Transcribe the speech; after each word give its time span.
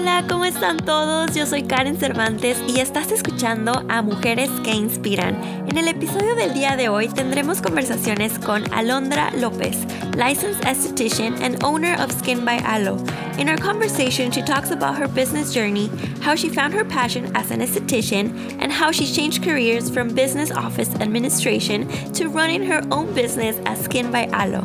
Hola, 0.00 0.24
¿cómo 0.28 0.44
están 0.44 0.76
todos? 0.76 1.34
Yo 1.34 1.44
soy 1.44 1.64
Karen 1.64 1.96
Cervantes 1.96 2.62
y 2.68 2.78
estás 2.78 3.10
escuchando 3.10 3.82
a 3.88 4.00
Mujeres 4.00 4.48
que 4.62 4.70
Inspiran. 4.70 5.34
En 5.66 5.76
el 5.76 5.88
episodio 5.88 6.36
del 6.36 6.54
día 6.54 6.76
de 6.76 6.88
hoy 6.88 7.08
tendremos 7.08 7.60
conversaciones 7.60 8.38
con 8.38 8.62
Alondra 8.72 9.32
López, 9.32 9.76
licensed 10.14 10.64
esthetician 10.64 11.42
and 11.42 11.64
owner 11.64 12.00
of 12.00 12.12
Skin 12.12 12.44
by 12.44 12.58
Alo. 12.64 12.96
In 13.38 13.48
our 13.48 13.58
conversation, 13.58 14.30
she 14.30 14.40
talks 14.40 14.70
about 14.70 14.96
her 14.96 15.08
business 15.08 15.52
journey, 15.52 15.90
how 16.20 16.36
she 16.36 16.48
found 16.48 16.72
her 16.74 16.84
passion 16.84 17.34
as 17.34 17.50
an 17.50 17.60
esthetician, 17.60 18.56
and 18.60 18.70
how 18.70 18.92
she 18.92 19.04
changed 19.04 19.42
careers 19.42 19.90
from 19.90 20.14
business 20.14 20.52
office 20.52 20.94
administration 21.00 21.88
to 22.12 22.28
running 22.28 22.62
her 22.62 22.82
own 22.92 23.12
business 23.14 23.58
as 23.66 23.80
Skin 23.80 24.12
by 24.12 24.28
Alo. 24.32 24.62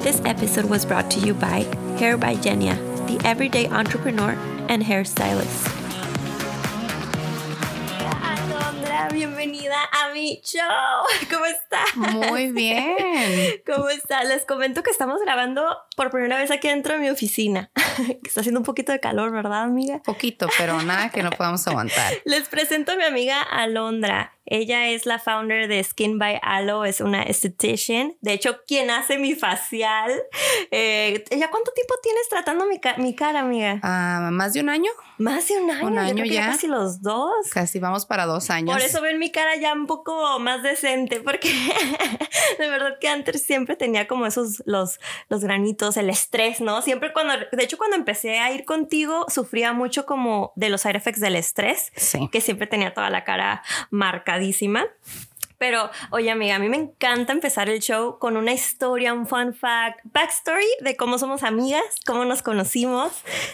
This 0.00 0.20
episode 0.26 0.66
was 0.66 0.84
brought 0.84 1.10
to 1.12 1.20
you 1.20 1.32
by 1.32 1.64
Hair 1.98 2.18
by 2.18 2.34
Genia 2.34 2.85
the 3.06 3.18
everyday 3.24 3.66
entrepreneur 3.68 4.36
and 4.68 4.82
hairstylist. 4.82 5.70
Alondra, 8.22 9.08
bienvenida 9.12 9.76
a 9.92 10.12
mi 10.12 10.40
show. 10.42 11.04
¿Cómo 11.30 11.44
está? 11.46 11.84
Muy 11.94 12.52
bien. 12.52 12.96
¿Cómo 13.66 13.88
está? 13.88 14.24
Les 14.24 14.44
comento 14.44 14.82
que 14.82 14.90
estamos 14.90 15.20
grabando 15.20 15.64
por 15.96 16.10
primera 16.10 16.38
vez 16.38 16.50
aquí 16.50 16.68
dentro 16.68 16.94
de 16.94 17.00
mi 17.00 17.10
oficina. 17.10 17.70
Está 18.24 18.40
haciendo 18.40 18.60
un 18.60 18.66
poquito 18.66 18.92
de 18.92 19.00
calor, 19.00 19.30
¿verdad, 19.30 19.62
amiga? 19.62 20.02
Poquito, 20.04 20.48
pero 20.58 20.82
nada 20.82 21.10
que 21.10 21.22
no 21.22 21.30
podamos 21.30 21.66
aguantar. 21.66 22.12
Les 22.24 22.48
presento 22.48 22.92
a 22.92 22.96
mi 22.96 23.04
amiga 23.04 23.40
Alondra. 23.40 24.35
Ella 24.46 24.88
es 24.88 25.06
la 25.06 25.18
founder 25.18 25.66
de 25.66 25.82
Skin 25.82 26.18
by 26.18 26.38
Alo, 26.40 26.84
es 26.84 27.00
una 27.00 27.22
esthetician. 27.22 28.14
De 28.20 28.32
hecho, 28.32 28.60
quien 28.66 28.90
hace 28.90 29.18
mi 29.18 29.34
facial. 29.34 30.12
Eh, 30.70 31.24
¿Ya 31.30 31.50
cuánto 31.50 31.72
tiempo 31.72 31.94
tienes 32.00 32.28
tratando 32.28 32.66
mi, 32.66 32.80
mi 32.98 33.14
cara, 33.14 33.40
amiga? 33.40 33.80
Uh, 33.82 34.30
¿Más 34.30 34.52
de 34.52 34.60
un 34.60 34.68
año? 34.68 34.90
Más 35.18 35.48
de 35.48 35.58
un 35.58 35.70
año. 35.70 35.86
Un 35.86 35.98
año 35.98 36.24
ya. 36.24 36.46
Casi 36.46 36.68
los 36.68 37.02
dos. 37.02 37.48
Casi 37.52 37.80
vamos 37.80 38.06
para 38.06 38.26
dos 38.26 38.50
años. 38.50 38.72
Por 38.72 38.84
eso 38.84 39.00
ven 39.00 39.18
mi 39.18 39.32
cara 39.32 39.56
ya 39.56 39.72
un 39.72 39.86
poco 39.86 40.38
más 40.38 40.62
decente, 40.62 41.20
porque 41.20 41.48
de 42.58 42.68
verdad 42.68 42.98
que 43.00 43.08
antes 43.08 43.42
siempre 43.42 43.74
tenía 43.74 44.06
como 44.06 44.26
esos, 44.26 44.62
los, 44.64 45.00
los 45.28 45.42
granitos, 45.42 45.96
el 45.96 46.08
estrés, 46.08 46.60
¿no? 46.60 46.82
Siempre 46.82 47.12
cuando, 47.12 47.34
de 47.50 47.64
hecho, 47.64 47.78
cuando 47.78 47.96
empecé 47.96 48.38
a 48.38 48.52
ir 48.52 48.64
contigo, 48.64 49.26
sufría 49.28 49.72
mucho 49.72 50.06
como 50.06 50.52
de 50.54 50.68
los 50.68 50.82
side 50.82 50.96
effects 50.96 51.20
del 51.20 51.34
estrés. 51.34 51.90
Sí. 51.96 52.28
Que 52.30 52.40
siempre 52.40 52.68
tenía 52.68 52.94
toda 52.94 53.10
la 53.10 53.24
cara 53.24 53.62
marcada 53.90 54.35
pero, 55.58 55.90
oye, 56.10 56.30
amiga, 56.30 56.56
a 56.56 56.58
mí 56.58 56.68
me 56.68 56.76
encanta 56.76 57.32
empezar 57.32 57.70
el 57.70 57.80
show 57.80 58.18
con 58.18 58.36
una 58.36 58.52
historia, 58.52 59.14
un 59.14 59.26
fun 59.26 59.54
fact, 59.54 60.00
backstory 60.04 60.66
de 60.80 60.96
cómo 60.96 61.18
somos 61.18 61.42
amigas, 61.42 61.82
cómo 62.04 62.26
nos 62.26 62.42
conocimos. 62.42 63.12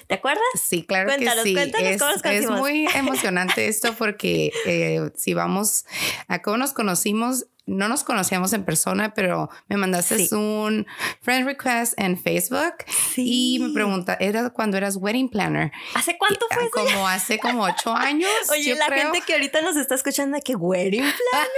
¿Te 0.09 0.15
acuerdas? 0.15 0.43
Sí, 0.61 0.85
claro 0.85 1.09
que 1.17 1.19
sí. 1.43 1.55
Cuéntanos 1.55 1.91
es, 1.93 1.99
cómo 1.99 2.11
nos 2.11 2.23
conocimos. 2.23 2.55
Es 2.55 2.61
muy 2.61 2.87
emocionante 2.97 3.69
esto 3.69 3.95
porque 3.95 4.53
eh, 4.67 5.11
si 5.17 5.35
vamos 5.35 5.87
a 6.27 6.43
cómo 6.43 6.57
nos 6.57 6.73
conocimos, 6.73 7.47
no 7.67 7.89
nos 7.89 8.03
conocíamos 8.05 8.53
en 8.53 8.65
persona, 8.65 9.15
pero 9.15 9.49
me 9.69 9.77
mandaste 9.77 10.27
Sí. 10.27 10.35
un 10.35 10.87
friend 11.21 11.47
request 11.47 11.95
en 11.97 12.21
Facebook 12.21 12.75
Sí. 13.15 13.55
y 13.55 13.59
me 13.61 13.73
pregunta, 13.73 14.17
era 14.21 14.51
cuando 14.51 14.77
eras 14.77 14.97
wedding 14.97 15.29
planner. 15.29 15.71
¿Hace 15.95 16.19
cuánto 16.19 16.47
fue 16.51 16.65
eso? 16.65 16.73
Como 16.73 17.07
hace 17.09 17.39
como 17.39 17.63
ocho 17.65 17.95
años. 17.95 18.29
Oye, 18.51 18.75
la 18.75 18.87
creo. 18.87 19.05
gente 19.13 19.23
que 19.27 19.35
ahorita 19.35 19.63
nos 19.63 19.77
está 19.77 19.95
escuchando 19.95 20.39
que 20.45 20.57
wedding 20.57 21.01
planner, 21.01 21.13
sabía. 21.31 21.49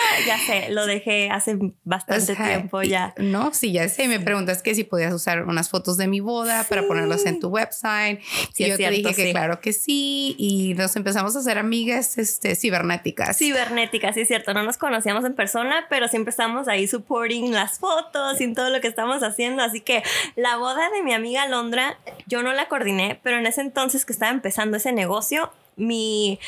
Ya 0.26 0.38
sé, 0.38 0.70
lo 0.70 0.86
dejé 0.86 1.30
hace 1.30 1.58
bastante 1.84 2.32
O 2.32 2.36
sea, 2.36 2.46
tiempo 2.46 2.82
ya. 2.82 3.14
No, 3.18 3.52
sí, 3.54 3.72
ya 3.72 3.88
sé. 3.88 4.08
Me 4.08 4.20
preguntas 4.20 4.62
que 4.62 4.74
si 4.74 4.84
podías 4.84 5.12
usar 5.12 5.44
unas 5.44 5.68
fotos 5.68 5.96
de 5.96 6.06
mi 6.06 6.20
boda 6.20 6.64
para 6.68 6.86
ponerlas 6.86 7.26
en 7.26 7.40
tu 7.40 7.48
website. 7.48 8.20
Sí, 8.52 8.64
y 8.64 8.68
yo 8.68 8.76
cierto, 8.76 8.94
te 8.94 9.08
dije 9.08 9.14
que 9.14 9.26
sí. 9.26 9.32
claro 9.32 9.60
que 9.60 9.72
sí. 9.72 10.34
Y 10.38 10.74
nos 10.74 10.96
empezamos 10.96 11.36
a 11.36 11.40
hacer 11.40 11.58
amigas 11.58 12.18
este, 12.18 12.54
cibernéticas. 12.54 13.36
Cibernética, 13.36 14.12
sí 14.12 14.20
es 14.20 14.28
cierto, 14.28 14.54
no 14.54 14.62
nos 14.62 14.76
conocíamos 14.76 15.24
en 15.24 15.34
persona, 15.34 15.86
pero 15.88 16.08
siempre 16.08 16.30
estamos 16.30 16.68
ahí 16.68 16.86
supporting 16.86 17.52
las 17.52 17.78
fotos 17.78 18.40
y 18.40 18.52
todo 18.52 18.70
lo 18.70 18.80
que 18.80 18.88
estamos 18.88 19.22
haciendo, 19.22 19.62
así 19.62 19.80
que 19.80 20.02
la 20.36 20.56
boda 20.56 20.90
de 20.90 21.02
mi 21.02 21.12
amiga 21.12 21.46
Londra, 21.46 21.98
yo 22.26 22.42
no 22.42 22.52
la 22.52 22.68
coordiné, 22.68 23.20
pero 23.22 23.38
en 23.38 23.46
ese 23.46 23.60
entonces 23.60 24.04
que 24.04 24.12
estaba 24.12 24.30
empezando 24.30 24.76
ese 24.76 24.92
negocio, 24.92 25.52
mi, 25.80 26.38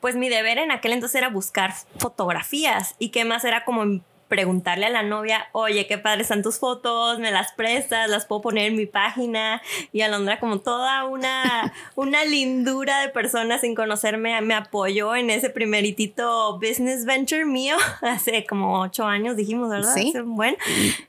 pues 0.00 0.16
mi 0.16 0.28
deber 0.28 0.58
en 0.58 0.70
aquel 0.70 0.92
entonces 0.92 1.16
era 1.16 1.28
buscar 1.28 1.72
fotografías 1.98 2.94
y 2.98 3.10
qué 3.10 3.24
más 3.24 3.44
era 3.44 3.64
como 3.64 4.00
preguntarle 4.32 4.86
a 4.86 4.88
la 4.88 5.02
novia, 5.02 5.50
oye, 5.52 5.86
qué 5.86 5.98
padres 5.98 6.22
están 6.22 6.42
tus 6.42 6.58
fotos, 6.58 7.18
me 7.18 7.30
las 7.30 7.52
prestas, 7.52 8.08
las 8.08 8.24
puedo 8.24 8.40
poner 8.40 8.68
en 8.68 8.76
mi 8.76 8.86
página. 8.86 9.60
Y 9.92 10.00
Alondra, 10.00 10.40
como 10.40 10.60
toda 10.60 11.04
una, 11.04 11.74
una 11.96 12.24
lindura 12.24 13.00
de 13.02 13.10
persona 13.10 13.58
sin 13.58 13.74
conocerme, 13.74 14.40
me 14.40 14.54
apoyó 14.54 15.14
en 15.14 15.28
ese 15.28 15.50
primeritito 15.50 16.58
business 16.58 17.04
venture 17.04 17.44
mío, 17.44 17.76
hace 18.00 18.46
como 18.46 18.80
ocho 18.80 19.04
años, 19.04 19.36
dijimos, 19.36 19.68
¿verdad? 19.68 19.92
Sí. 19.92 20.08
Hace 20.08 20.22
un 20.22 20.34
buen. 20.34 20.56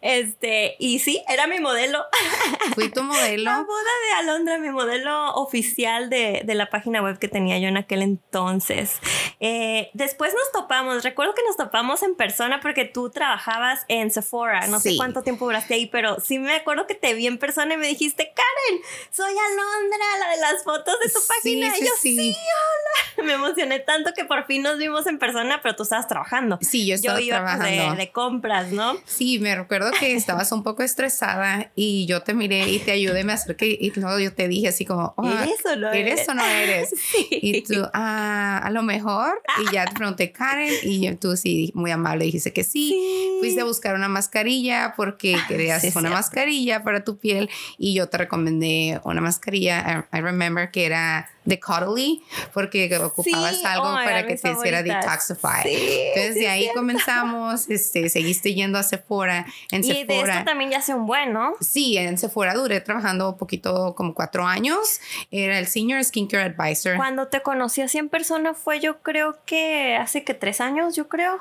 Este, 0.02 0.76
y 0.78 1.00
sí, 1.00 1.24
era 1.30 1.48
mi 1.48 1.62
modelo. 1.62 2.04
Fui 2.76 2.90
tu 2.92 3.00
La 3.00 3.06
modelo. 3.06 3.52
boda 3.52 3.92
de 4.06 4.14
Alondra, 4.20 4.58
mi 4.58 4.70
modelo 4.70 5.34
oficial 5.36 6.10
de, 6.10 6.42
de 6.44 6.56
la 6.56 6.70
página 6.70 7.02
web 7.02 7.20
que 7.20 7.30
tenía 7.30 7.58
yo 7.58 7.70
en 7.70 7.78
aquel 7.78 8.02
entonces. 8.02 9.00
Eh, 9.40 9.92
después 9.94 10.34
nos 10.34 10.52
topamos, 10.52 11.06
recuerdo 11.06 11.34
que 11.34 11.44
nos 11.48 11.56
topamos 11.56 12.04
en 12.04 12.16
persona 12.16 12.60
porque 12.60 12.84
tú 12.84 13.13
trabajabas 13.14 13.82
en 13.88 14.12
Sephora, 14.12 14.68
no 14.68 14.80
sé 14.80 14.96
cuánto 14.98 15.22
tiempo 15.24 15.46
duraste 15.46 15.76
ahí, 15.76 15.86
pero 15.88 16.20
sí 16.20 16.40
me 16.40 16.56
acuerdo 16.56 16.88
que 16.88 16.96
te 16.96 17.14
vi 17.14 17.28
en 17.28 17.38
persona 17.38 17.74
y 17.76 17.78
me 17.78 17.88
dijiste, 17.88 18.34
Karen, 18.36 18.82
soy 19.12 19.32
Alondra, 19.32 19.98
la 20.20 20.30
de 20.36 20.42
las 20.42 20.64
fotos 20.64 20.96
de 21.04 21.10
tu 21.12 21.20
Sí, 21.20 21.28
página. 21.28 21.74
sí, 21.74 21.82
y 21.82 21.86
yo, 21.86 21.92
sí. 22.02 22.36
hola. 22.36 23.24
Me 23.24 23.34
emocioné 23.34 23.80
tanto 23.80 24.12
que 24.16 24.26
por 24.26 24.46
fin 24.48 24.64
nos 24.64 24.78
vimos 24.80 25.06
en 25.08 25.20
persona, 25.20 25.62
pero 25.62 25.76
tú 25.76 25.84
estabas 25.84 26.08
trabajando. 26.08 26.58
Sí, 26.62 26.86
yo 26.88 26.96
estaba 26.96 27.20
yo 27.20 27.26
iba 27.28 27.42
pues, 27.42 27.54
de- 27.54 27.58
trabajando. 27.76 27.96
de 27.98 28.12
compras, 28.12 28.72
¿no? 28.72 28.98
Sí, 29.06 29.40
me 29.40 29.56
recuerdo 29.56 29.92
que 30.00 30.14
estabas 30.16 30.52
un 30.52 30.64
poco 30.64 30.82
estresada 30.84 31.72
y 31.76 32.06
yo 32.08 32.24
te 32.24 32.34
miré 32.34 32.68
y 32.70 32.80
te 32.80 32.92
ayudé, 32.92 33.24
me 33.24 33.34
acerqué 33.34 33.78
y 33.80 33.92
luego 33.92 34.20
yo 34.20 34.34
te 34.34 34.48
dije 34.48 34.70
así 34.70 34.84
como, 34.86 35.14
"Oh, 35.18 35.30
¿Eres 35.30 35.66
o 35.66 35.76
no 35.76 35.92
¿eres 35.92 36.14
eres? 36.22 36.30
o 36.30 36.34
no 36.34 36.46
eres? 36.46 36.90
Sí. 37.14 37.28
Y 37.32 37.62
tú, 37.62 37.86
ah, 37.94 38.60
a 38.64 38.70
lo 38.72 38.82
mejor. 38.82 39.42
Y 39.62 39.72
ya 39.74 39.86
te 39.86 39.94
pregunté, 39.96 40.32
Karen, 40.32 40.74
y 40.82 41.14
tú 41.16 41.36
sí, 41.38 41.72
muy 41.76 41.92
amable, 41.92 42.26
dijiste 42.26 42.52
que 42.54 42.64
sí. 42.64 42.90
Sí. 42.90 43.03
Fuiste 43.40 43.62
a 43.62 43.66
buscar 43.66 43.96
una 43.96 44.08
mascarilla 44.08 44.94
porque 44.96 45.36
querías 45.48 45.82
sí, 45.82 45.92
una 45.96 46.10
mascarilla 46.10 46.84
para 46.84 47.04
tu 47.04 47.18
piel 47.18 47.50
y 47.78 47.94
yo 47.94 48.08
te 48.08 48.18
recomendé 48.18 49.00
una 49.04 49.22
mascarilla, 49.22 50.06
I, 50.14 50.18
I 50.18 50.22
remember 50.22 50.72
que 50.72 50.86
era 50.86 51.30
de 51.46 51.60
Caudalie 51.60 52.22
porque 52.54 52.94
ocupabas 52.98 53.58
Sí, 53.58 53.66
algo 53.66 53.90
oh 53.90 53.94
para 53.96 54.22
God, 54.22 54.28
que 54.28 54.36
te 54.38 54.52
hiciera 54.52 54.84
detoxify. 54.84 55.64
Sí, 55.64 56.00
Entonces 56.08 56.34
sí, 56.36 56.40
de 56.42 56.48
ahí 56.48 56.70
comenzamos, 56.74 57.70
este, 57.70 58.10
seguiste 58.10 58.54
yendo 58.54 58.78
a 58.78 58.84
Sephora. 58.84 59.46
En 59.72 59.84
Y 59.84 59.88
de 59.88 59.94
Sephora. 59.96 60.34
esto 60.34 60.46
también 60.46 60.72
ya 60.72 60.78
hace 60.78 60.94
un 60.94 61.06
buen, 61.06 61.34
¿no? 61.34 61.56
Sí, 61.60 61.98
en 61.98 62.18
Sephora 62.18 62.54
duré 62.54 62.82
trabajando 62.82 63.30
un 63.30 63.38
poquito, 63.38 63.94
como 63.96 64.14
cuatro 64.14 64.46
años. 64.46 65.00
Era 65.32 65.60
el 65.60 65.68
Senior 65.68 66.04
Skincare 66.04 66.54
Advisor. 66.56 66.98
Cuando 66.98 67.28
te 67.28 67.42
conocí 67.42 67.82
así 67.82 67.98
en 67.98 68.10
persona 68.10 68.54
fue 68.54 68.80
yo 68.80 69.02
creo 69.02 69.38
que 69.46 69.96
hace 69.96 70.24
que 70.24 70.34
tres 70.34 70.62
años, 70.62 70.96
yo 70.96 71.08
creo. 71.08 71.40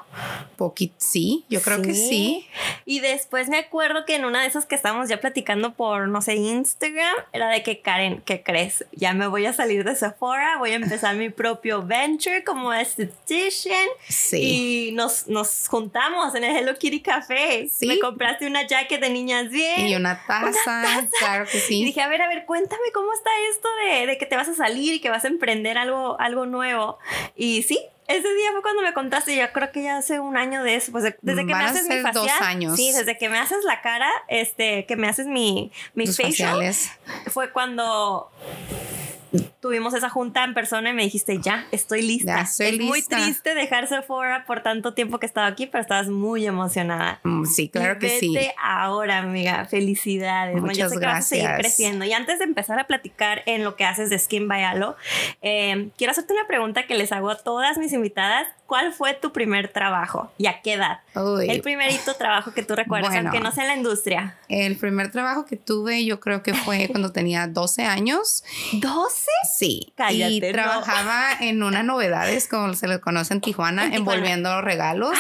Poquito, 0.56 0.94
sí, 0.98 1.44
yo 1.48 1.60
creo 1.60 1.82
que 1.82 1.94
sí. 1.94 2.46
Y 2.84 3.00
después 3.00 3.48
me 3.48 3.58
acuerdo 3.58 4.04
que 4.04 4.16
en 4.16 4.24
una 4.24 4.42
de 4.42 4.48
esas 4.48 4.66
que 4.66 4.74
estábamos 4.74 5.08
ya 5.08 5.20
platicando 5.20 5.74
por, 5.74 6.08
no 6.08 6.22
sé, 6.22 6.34
Instagram, 6.34 7.14
era 7.32 7.48
de 7.48 7.62
que 7.62 7.80
Karen, 7.80 8.22
¿qué 8.24 8.42
crees? 8.42 8.84
Ya 8.92 9.14
me 9.14 9.26
voy 9.26 9.46
a 9.46 9.52
salir 9.52 9.84
de 9.84 9.91
Sephora, 9.96 10.56
voy 10.58 10.70
a 10.72 10.74
empezar 10.74 11.14
mi 11.16 11.30
propio 11.30 11.82
venture 11.82 12.44
como 12.44 12.72
esthetician. 12.72 13.86
Sí. 14.08 14.88
Y 14.88 14.92
nos, 14.92 15.26
nos 15.28 15.68
juntamos 15.68 16.34
en 16.34 16.44
el 16.44 16.56
Hello 16.56 16.76
Kitty 16.78 17.00
Café. 17.00 17.68
Sí. 17.72 17.86
Me 17.86 17.98
compraste 17.98 18.46
una 18.46 18.66
jacket 18.66 19.00
de 19.00 19.10
niñas 19.10 19.48
bien. 19.50 19.86
Y 19.86 19.94
una 19.94 20.24
taza, 20.26 21.06
claro 21.18 21.46
que 21.50 21.58
Y 21.58 21.60
sí. 21.60 21.84
dije, 21.84 22.00
a 22.02 22.08
ver, 22.08 22.22
a 22.22 22.28
ver, 22.28 22.44
cuéntame 22.46 22.82
cómo 22.92 23.12
está 23.12 23.30
esto 23.50 23.68
de, 23.86 24.06
de 24.06 24.18
que 24.18 24.26
te 24.26 24.36
vas 24.36 24.48
a 24.48 24.54
salir 24.54 24.94
y 24.94 25.00
que 25.00 25.10
vas 25.10 25.24
a 25.24 25.28
emprender 25.28 25.78
algo, 25.78 26.18
algo 26.20 26.46
nuevo. 26.46 26.98
Y 27.36 27.62
sí, 27.62 27.78
ese 28.08 28.34
día 28.34 28.52
fue 28.52 28.62
cuando 28.62 28.82
me 28.82 28.92
contaste, 28.92 29.34
yo 29.36 29.50
creo 29.52 29.70
que 29.72 29.84
ya 29.84 29.96
hace 29.96 30.20
un 30.20 30.36
año 30.36 30.62
de 30.64 30.74
eso, 30.74 30.92
pues 30.92 31.04
de- 31.04 31.16
desde 31.22 31.46
que 31.46 31.52
Van 31.52 31.64
me 31.64 31.70
haces 31.70 31.84
mi 31.88 32.00
facial. 32.00 32.12
dos 32.14 32.30
años. 32.40 32.76
Sí, 32.76 32.92
desde 32.92 33.16
que 33.16 33.28
me 33.28 33.38
haces 33.38 33.64
la 33.64 33.80
cara, 33.80 34.10
este, 34.28 34.84
que 34.86 34.96
me 34.96 35.08
haces 35.08 35.26
mi, 35.26 35.72
mi 35.94 36.06
facial, 36.06 36.60
fue 37.32 37.52
cuando 37.52 38.30
tuvimos 39.60 39.94
esa 39.94 40.08
junta 40.10 40.44
en 40.44 40.54
persona 40.54 40.90
y 40.90 40.92
me 40.92 41.02
dijiste, 41.02 41.38
ya, 41.40 41.66
estoy 41.72 42.02
lista. 42.02 42.36
Ya 42.36 42.42
estoy 42.42 42.66
es 42.66 42.78
muy 42.80 42.98
lista. 42.98 43.16
triste 43.16 43.54
dejar 43.54 43.86
Sephora 43.88 44.44
por 44.46 44.62
tanto 44.62 44.94
tiempo 44.94 45.18
que 45.18 45.26
estaba 45.26 45.46
aquí, 45.46 45.66
pero 45.66 45.82
estabas 45.82 46.08
muy 46.08 46.46
emocionada. 46.46 47.20
Mm, 47.24 47.44
Sí, 47.46 47.68
claro 47.68 47.94
Y 47.96 47.98
que 47.98 48.18
sí. 48.20 48.36
ahora, 48.62 49.18
amiga. 49.18 49.64
Felicidades. 49.66 50.52
Bueno, 50.52 50.68
yo 50.68 50.84
Muchas 50.84 50.92
sé 50.92 50.98
que 51.00 51.06
vas 51.06 51.18
a 51.18 51.22
seguir 51.22 51.44
gracias. 51.44 51.60
creciendo. 51.74 52.04
Y 52.04 52.12
antes 52.12 52.38
de 52.38 52.44
empezar 52.44 52.78
a 52.78 52.86
platicar 52.86 53.42
en 53.46 53.64
lo 53.64 53.76
que 53.76 53.84
haces 53.84 54.10
de 54.10 54.18
Skin 54.18 54.48
by 54.48 54.62
Alo, 54.64 54.96
eh, 55.42 55.90
quiero 55.96 56.10
hacerte 56.12 56.32
una 56.34 56.46
pregunta 56.46 56.86
que 56.86 56.94
les 56.94 57.12
hago 57.12 57.30
a 57.30 57.36
todas 57.38 57.78
mis 57.78 57.92
invitadas. 57.92 58.46
¿Cuál 58.66 58.94
fue 58.94 59.12
tu 59.12 59.32
primer 59.32 59.68
trabajo 59.68 60.32
y 60.38 60.46
a 60.46 60.62
qué 60.62 60.74
edad? 60.74 61.00
Uy, 61.14 61.50
El 61.50 61.60
primerito 61.60 62.14
trabajo 62.14 62.54
que 62.54 62.62
tú 62.62 62.74
recuerdas, 62.74 63.10
Bueno. 63.12 63.28
aunque 63.28 63.42
no 63.44 63.52
sea 63.52 63.64
en 63.64 63.68
la 63.68 63.76
industria. 63.76 64.38
el 64.48 64.76
primer 64.78 65.10
trabajo 65.10 65.44
que 65.44 65.56
tuve 65.56 66.04
yo 66.06 66.20
creo 66.20 66.42
que 66.42 66.54
fue 66.54 66.88
cuando 66.88 67.12
tenía 67.12 67.46
12 67.46 67.82
años. 67.84 68.42
¿12? 68.72 69.21
Sí. 69.56 69.92
Cállate, 69.96 70.32
y 70.32 70.40
no. 70.40 70.52
trabajaba 70.52 71.26
en 71.40 71.62
una 71.62 71.82
novedades, 71.82 72.48
como 72.48 72.74
se 72.74 72.88
le 72.88 73.00
conoce 73.00 73.34
en 73.34 73.40
Tijuana, 73.40 73.84
En 73.86 73.90
Tijuana. 73.92 74.12
envolviendo 74.12 74.60
regalos. 74.62 75.12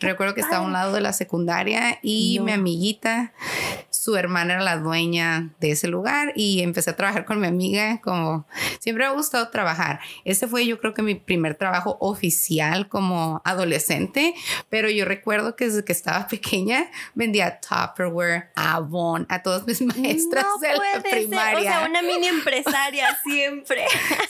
Recuerdo 0.00 0.34
que 0.34 0.40
estaba 0.40 0.58
a 0.58 0.66
un 0.66 0.72
lado 0.72 0.92
de 0.92 1.00
la 1.00 1.12
secundaria 1.12 1.98
y 2.02 2.36
No. 2.38 2.44
mi 2.46 2.52
amiguita, 2.52 3.32
su 3.90 4.16
hermana 4.16 4.54
era 4.54 4.62
la 4.62 4.76
dueña 4.76 5.50
de 5.60 5.72
ese 5.72 5.88
lugar 5.88 6.32
y 6.36 6.62
empecé 6.62 6.90
a 6.90 6.96
trabajar 6.96 7.24
con 7.24 7.40
mi 7.40 7.46
amiga 7.46 8.00
como 8.00 8.46
siempre 8.78 9.04
me 9.04 9.10
ha 9.10 9.14
gustado 9.14 9.48
trabajar. 9.50 10.00
Ese 10.24 10.46
fue 10.48 10.66
yo 10.66 10.78
creo 10.80 10.94
que 10.94 11.02
mi 11.02 11.14
primer 11.14 11.54
trabajo 11.54 11.96
oficial 12.00 12.88
como 12.88 13.42
adolescente, 13.44 14.34
pero 14.68 14.88
yo 14.88 15.04
recuerdo 15.04 15.56
que 15.56 15.66
desde 15.66 15.84
que 15.84 15.92
estaba 15.92 16.26
pequeña 16.28 16.86
vendía 17.14 17.60
Tupperware, 17.60 18.50
Avon, 18.54 19.26
a 19.28 19.42
todas 19.42 19.66
mis 19.66 19.80
maestras 19.82 20.44
no 20.44 20.58
de 20.58 20.68
la 20.68 20.76
puede 20.76 20.92
ser. 21.02 21.02
primaria. 21.28 21.58
O 21.58 21.62
sea, 21.62 21.86
una 21.88 22.02
mini 22.02 22.26
empresaria 22.28 23.18
siempre. 23.24 23.49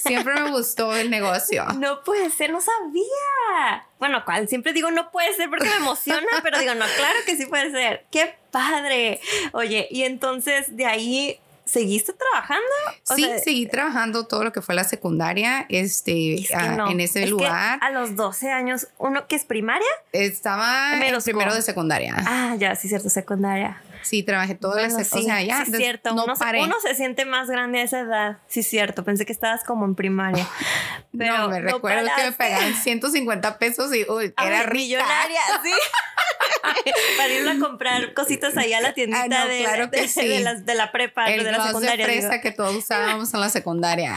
Siempre 0.01 0.35
me 0.35 0.51
gustó 0.51 0.95
el 0.95 1.11
negocio. 1.11 1.65
No 1.81 2.03
puede 2.05 2.31
ser, 2.31 2.51
no 2.51 2.61
sabía. 2.61 3.87
Bueno, 3.99 4.25
cual 4.25 4.49
siempre 4.49 4.73
digo 4.73 4.91
no 4.91 5.11
puede 5.11 5.35
ser 5.35 5.49
porque 5.49 5.69
me 5.69 5.77
emociona, 5.77 6.27
pero 6.43 6.59
digo, 6.59 6.75
no, 6.75 6.85
claro 6.97 7.19
que 7.25 7.37
sí 7.37 7.47
puede 7.47 7.71
ser. 7.71 8.07
¡Qué 8.11 8.35
padre! 8.51 9.21
Oye, 9.53 9.89
y 9.91 10.03
entonces 10.03 10.77
de 10.77 10.87
ahí 10.87 11.41
seguiste 11.71 12.13
trabajando? 12.13 12.67
O 13.09 13.15
sí, 13.15 13.25
sea, 13.25 13.39
seguí 13.39 13.67
trabajando 13.67 14.27
todo 14.27 14.45
lo 14.45 14.53
que 14.53 14.61
fue 14.61 14.75
la 14.75 14.85
secundaria, 14.85 15.67
este, 15.69 16.35
es 16.35 16.49
que 16.49 16.55
ah, 16.55 16.73
no. 16.77 16.91
en 16.91 17.01
ese 17.01 17.25
Es 17.25 17.31
lugar. 17.31 17.79
a 17.81 17.91
los 17.91 18.17
12 18.17 18.51
años, 18.51 18.89
¿uno 18.99 19.27
que 19.27 19.37
es 19.37 19.45
primaria? 19.45 19.89
Estaba 20.13 20.95
en 20.95 21.23
primero 21.23 21.55
de 21.55 21.63
secundaria. 21.63 22.17
Ah, 22.27 22.57
ya, 22.59 22.75
sí, 22.75 22.89
cierto, 22.89 23.09
secundaria. 23.09 23.81
Sí, 24.03 24.23
trabajé 24.23 24.55
toda 24.55 24.77
la 24.83 24.89
Bueno, 24.89 24.99
O 24.99 25.05
sí, 25.19 25.23
sea, 25.25 25.43
ya 25.43 25.65
sí, 25.65 25.73
des- 25.73 25.81
cierto. 25.81 26.15
no 26.15 26.25
uno, 26.25 26.35
paré. 26.35 26.63
uno 26.63 26.75
se 26.83 26.95
siente 26.95 27.25
más 27.25 27.49
grande 27.49 27.81
a 27.81 27.83
esa 27.83 28.01
edad. 28.01 28.39
Sí, 28.49 28.63
cierto. 28.63 29.05
Pensé 29.05 29.27
que 29.27 29.33
estabas 29.33 29.63
como 29.65 29.85
en 29.85 29.95
primaria. 29.95 30.47
Pero 31.17 31.37
no, 31.39 31.49
me 31.49 31.61
recuerdo 31.61 32.09
que 32.17 32.25
me 32.25 32.33
pagaban 32.33 32.75
150 32.75 33.59
pesos 33.59 33.95
y 33.95 34.05
uy, 34.11 34.33
Ay, 34.37 34.47
era 34.49 34.63
rica. 34.65 34.75
millonaria, 34.75 35.41
sí. 35.63 35.71
Para 37.17 37.33
irlo 37.33 37.51
a 37.51 37.59
comprar 37.69 38.15
cositas 38.15 38.57
allá 38.57 38.79
a 38.79 38.81
la 38.81 38.93
tiendita 38.95 39.23
Ah, 39.25 39.29
no, 39.29 39.49
de, 39.49 39.59
claro 39.61 39.87
de- 39.89 40.01
de 40.01 40.55
de 40.63 40.75
la 40.75 40.93
prepa, 40.93 41.31
El 41.31 41.45
de 41.45 41.53
la 41.53 41.59
de 41.59 41.67
secundaria. 41.67 42.05
fresa 42.07 42.41
que 42.41 42.53
todos 42.53 42.75
usábamos 42.77 43.33
en 43.35 43.41
la 43.41 43.49
secundaria. 43.51 44.15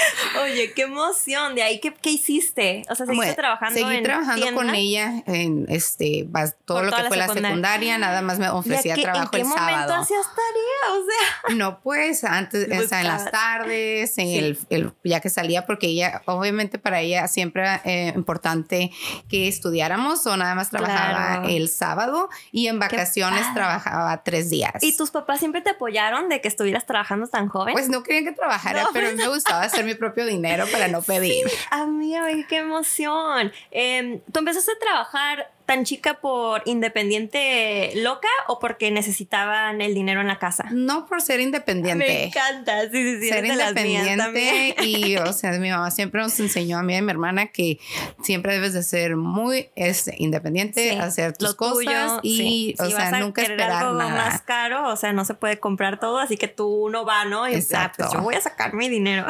Oye, 0.42 0.72
qué 0.74 0.82
emoción. 0.82 1.54
De 1.54 1.62
ahí, 1.62 1.80
¿qué, 1.80 1.92
qué 1.94 2.10
hiciste? 2.10 2.82
O 2.88 2.94
sea, 2.94 3.06
seguiste 3.06 3.16
Bueno, 3.16 3.34
trabajando 3.34 3.78
seguí 3.78 3.96
en 3.96 4.02
trabajando 4.04 4.54
con 4.54 4.74
ella 4.74 5.22
en 5.26 5.66
este 5.68 6.26
todo 6.64 6.78
Por 6.78 6.86
lo 6.86 6.96
que 6.96 7.04
fue 7.04 7.16
la 7.16 7.28
secundaria. 7.28 7.98
nada 7.98 8.22
más 8.22 8.38
me 8.38 8.46
¿Y 8.46 8.48
a 8.48 8.54
ofrecía 8.54 8.94
qué- 8.94 9.02
trabajo 9.12 9.36
¿En 9.36 9.42
qué 9.42 9.48
momento 9.48 9.94
hacías 9.94 10.26
tarea? 10.26 10.98
O 10.98 11.04
sea, 11.04 11.54
No, 11.56 11.80
pues 11.80 12.24
antes, 12.24 12.68
o 12.78 12.88
sea, 12.88 13.00
en 13.00 13.06
las 13.08 13.30
tardes, 13.30 14.16
en 14.18 14.26
Sí. 14.26 14.38
el, 14.38 14.58
el- 14.70 14.92
ya 15.04 15.20
que 15.20 15.30
salía, 15.30 15.66
porque 15.66 15.88
ella, 15.88 16.22
obviamente 16.26 16.78
para 16.78 17.00
ella 17.00 17.26
siempre 17.28 17.62
era 17.62 17.80
eh, 17.84 18.12
importante 18.14 18.90
que 19.28 19.48
estudiáramos 19.48 20.26
o 20.26 20.36
nada 20.36 20.54
más 20.54 20.70
trabajaba 20.70 21.10
Claro. 21.40 21.48
el 21.48 21.68
sábado 21.68 22.28
y 22.52 22.66
en 22.68 22.78
vacaciones 22.78 23.42
trabajaba 23.54 24.22
tres 24.22 24.50
días. 24.50 24.72
¿y 24.82 24.96
tus 24.96 25.10
papás 25.10 25.38
siempre 25.38 25.60
te 25.60 25.70
apoyaron 25.70 26.28
de 26.28 26.40
que 26.40 26.48
estuvieras 26.48 26.86
trabajando 26.86 27.26
tan 27.28 27.48
joven? 27.48 27.72
Pues 27.72 27.88
no 27.88 28.02
querían 28.02 28.24
que 28.24 28.32
trabajara, 28.32 28.82
No, 28.82 28.88
pero 28.92 29.10
mí 29.10 29.16
me 29.16 29.28
gustaba 29.28 29.62
hacer 29.62 29.84
mi 29.84 29.94
propio 29.94 30.24
dinero 30.26 30.64
para 30.72 30.88
no 30.88 31.02
pedir. 31.10 31.46
Amiga, 31.70 32.24
ay, 32.24 32.44
qué 32.48 32.58
emoción. 32.58 33.52
Em, 33.70 34.20
¿Tú 34.32 34.38
empezaste 34.40 34.72
a 34.72 34.78
trabajar 34.78 35.50
tan 35.70 35.84
chica 35.84 36.14
por 36.14 36.62
independiente 36.64 37.92
loca 37.94 38.26
o 38.48 38.58
porque 38.58 38.90
necesitaban 38.90 39.80
el 39.80 39.94
dinero 39.94 40.20
en 40.20 40.26
la 40.26 40.40
casa? 40.40 40.64
No 40.72 41.06
por 41.06 41.22
ser 41.22 41.38
independiente. 41.38 42.04
Me 42.04 42.24
encanta, 42.24 42.82
sí, 42.90 42.90
sí, 42.90 43.20
sí. 43.20 43.28
ser 43.28 43.46
independiente 43.46 44.74
y 44.82 45.16
o 45.18 45.32
sea 45.32 45.52
mi 45.52 45.70
mamá 45.70 45.92
siempre 45.92 46.22
nos 46.22 46.40
enseñó 46.40 46.78
a 46.78 46.82
mí 46.82 46.94
y 46.94 46.96
a 46.96 47.02
mi 47.02 47.10
hermana 47.12 47.46
que 47.46 47.78
siempre 48.20 48.54
debes 48.54 48.72
de 48.72 48.82
ser 48.82 49.14
muy 49.14 49.68
este, 49.76 50.16
independiente 50.18 50.90
Sí, 50.90 50.96
hacer 50.96 51.36
tus 51.36 51.54
cosas 51.54 51.74
tuyo, 51.74 52.20
y 52.24 52.36
sí. 52.36 52.74
o 52.80 52.86
Si 52.86 52.90
sea 52.90 53.04
vas 53.04 53.12
a 53.12 53.20
nunca 53.20 53.42
esperar 53.42 53.70
algo 53.70 53.94
nada 53.94 54.10
más 54.10 54.42
caro, 54.42 54.88
o 54.88 54.96
sea, 54.96 55.12
no 55.12 55.24
se 55.24 55.34
puede 55.34 55.60
comprar 55.60 56.00
todo, 56.00 56.18
así 56.18 56.36
que 56.36 56.48
tú 56.48 56.88
no 56.90 57.04
va, 57.04 57.26
¿no? 57.26 57.48
Y, 57.48 57.54
ah, 57.54 57.58
Exacto. 57.58 58.06
pues 58.06 58.12
yo 58.12 58.22
voy 58.22 58.34
a 58.34 58.40
sacar 58.40 58.74
mi 58.74 58.88
dinero. 58.88 59.24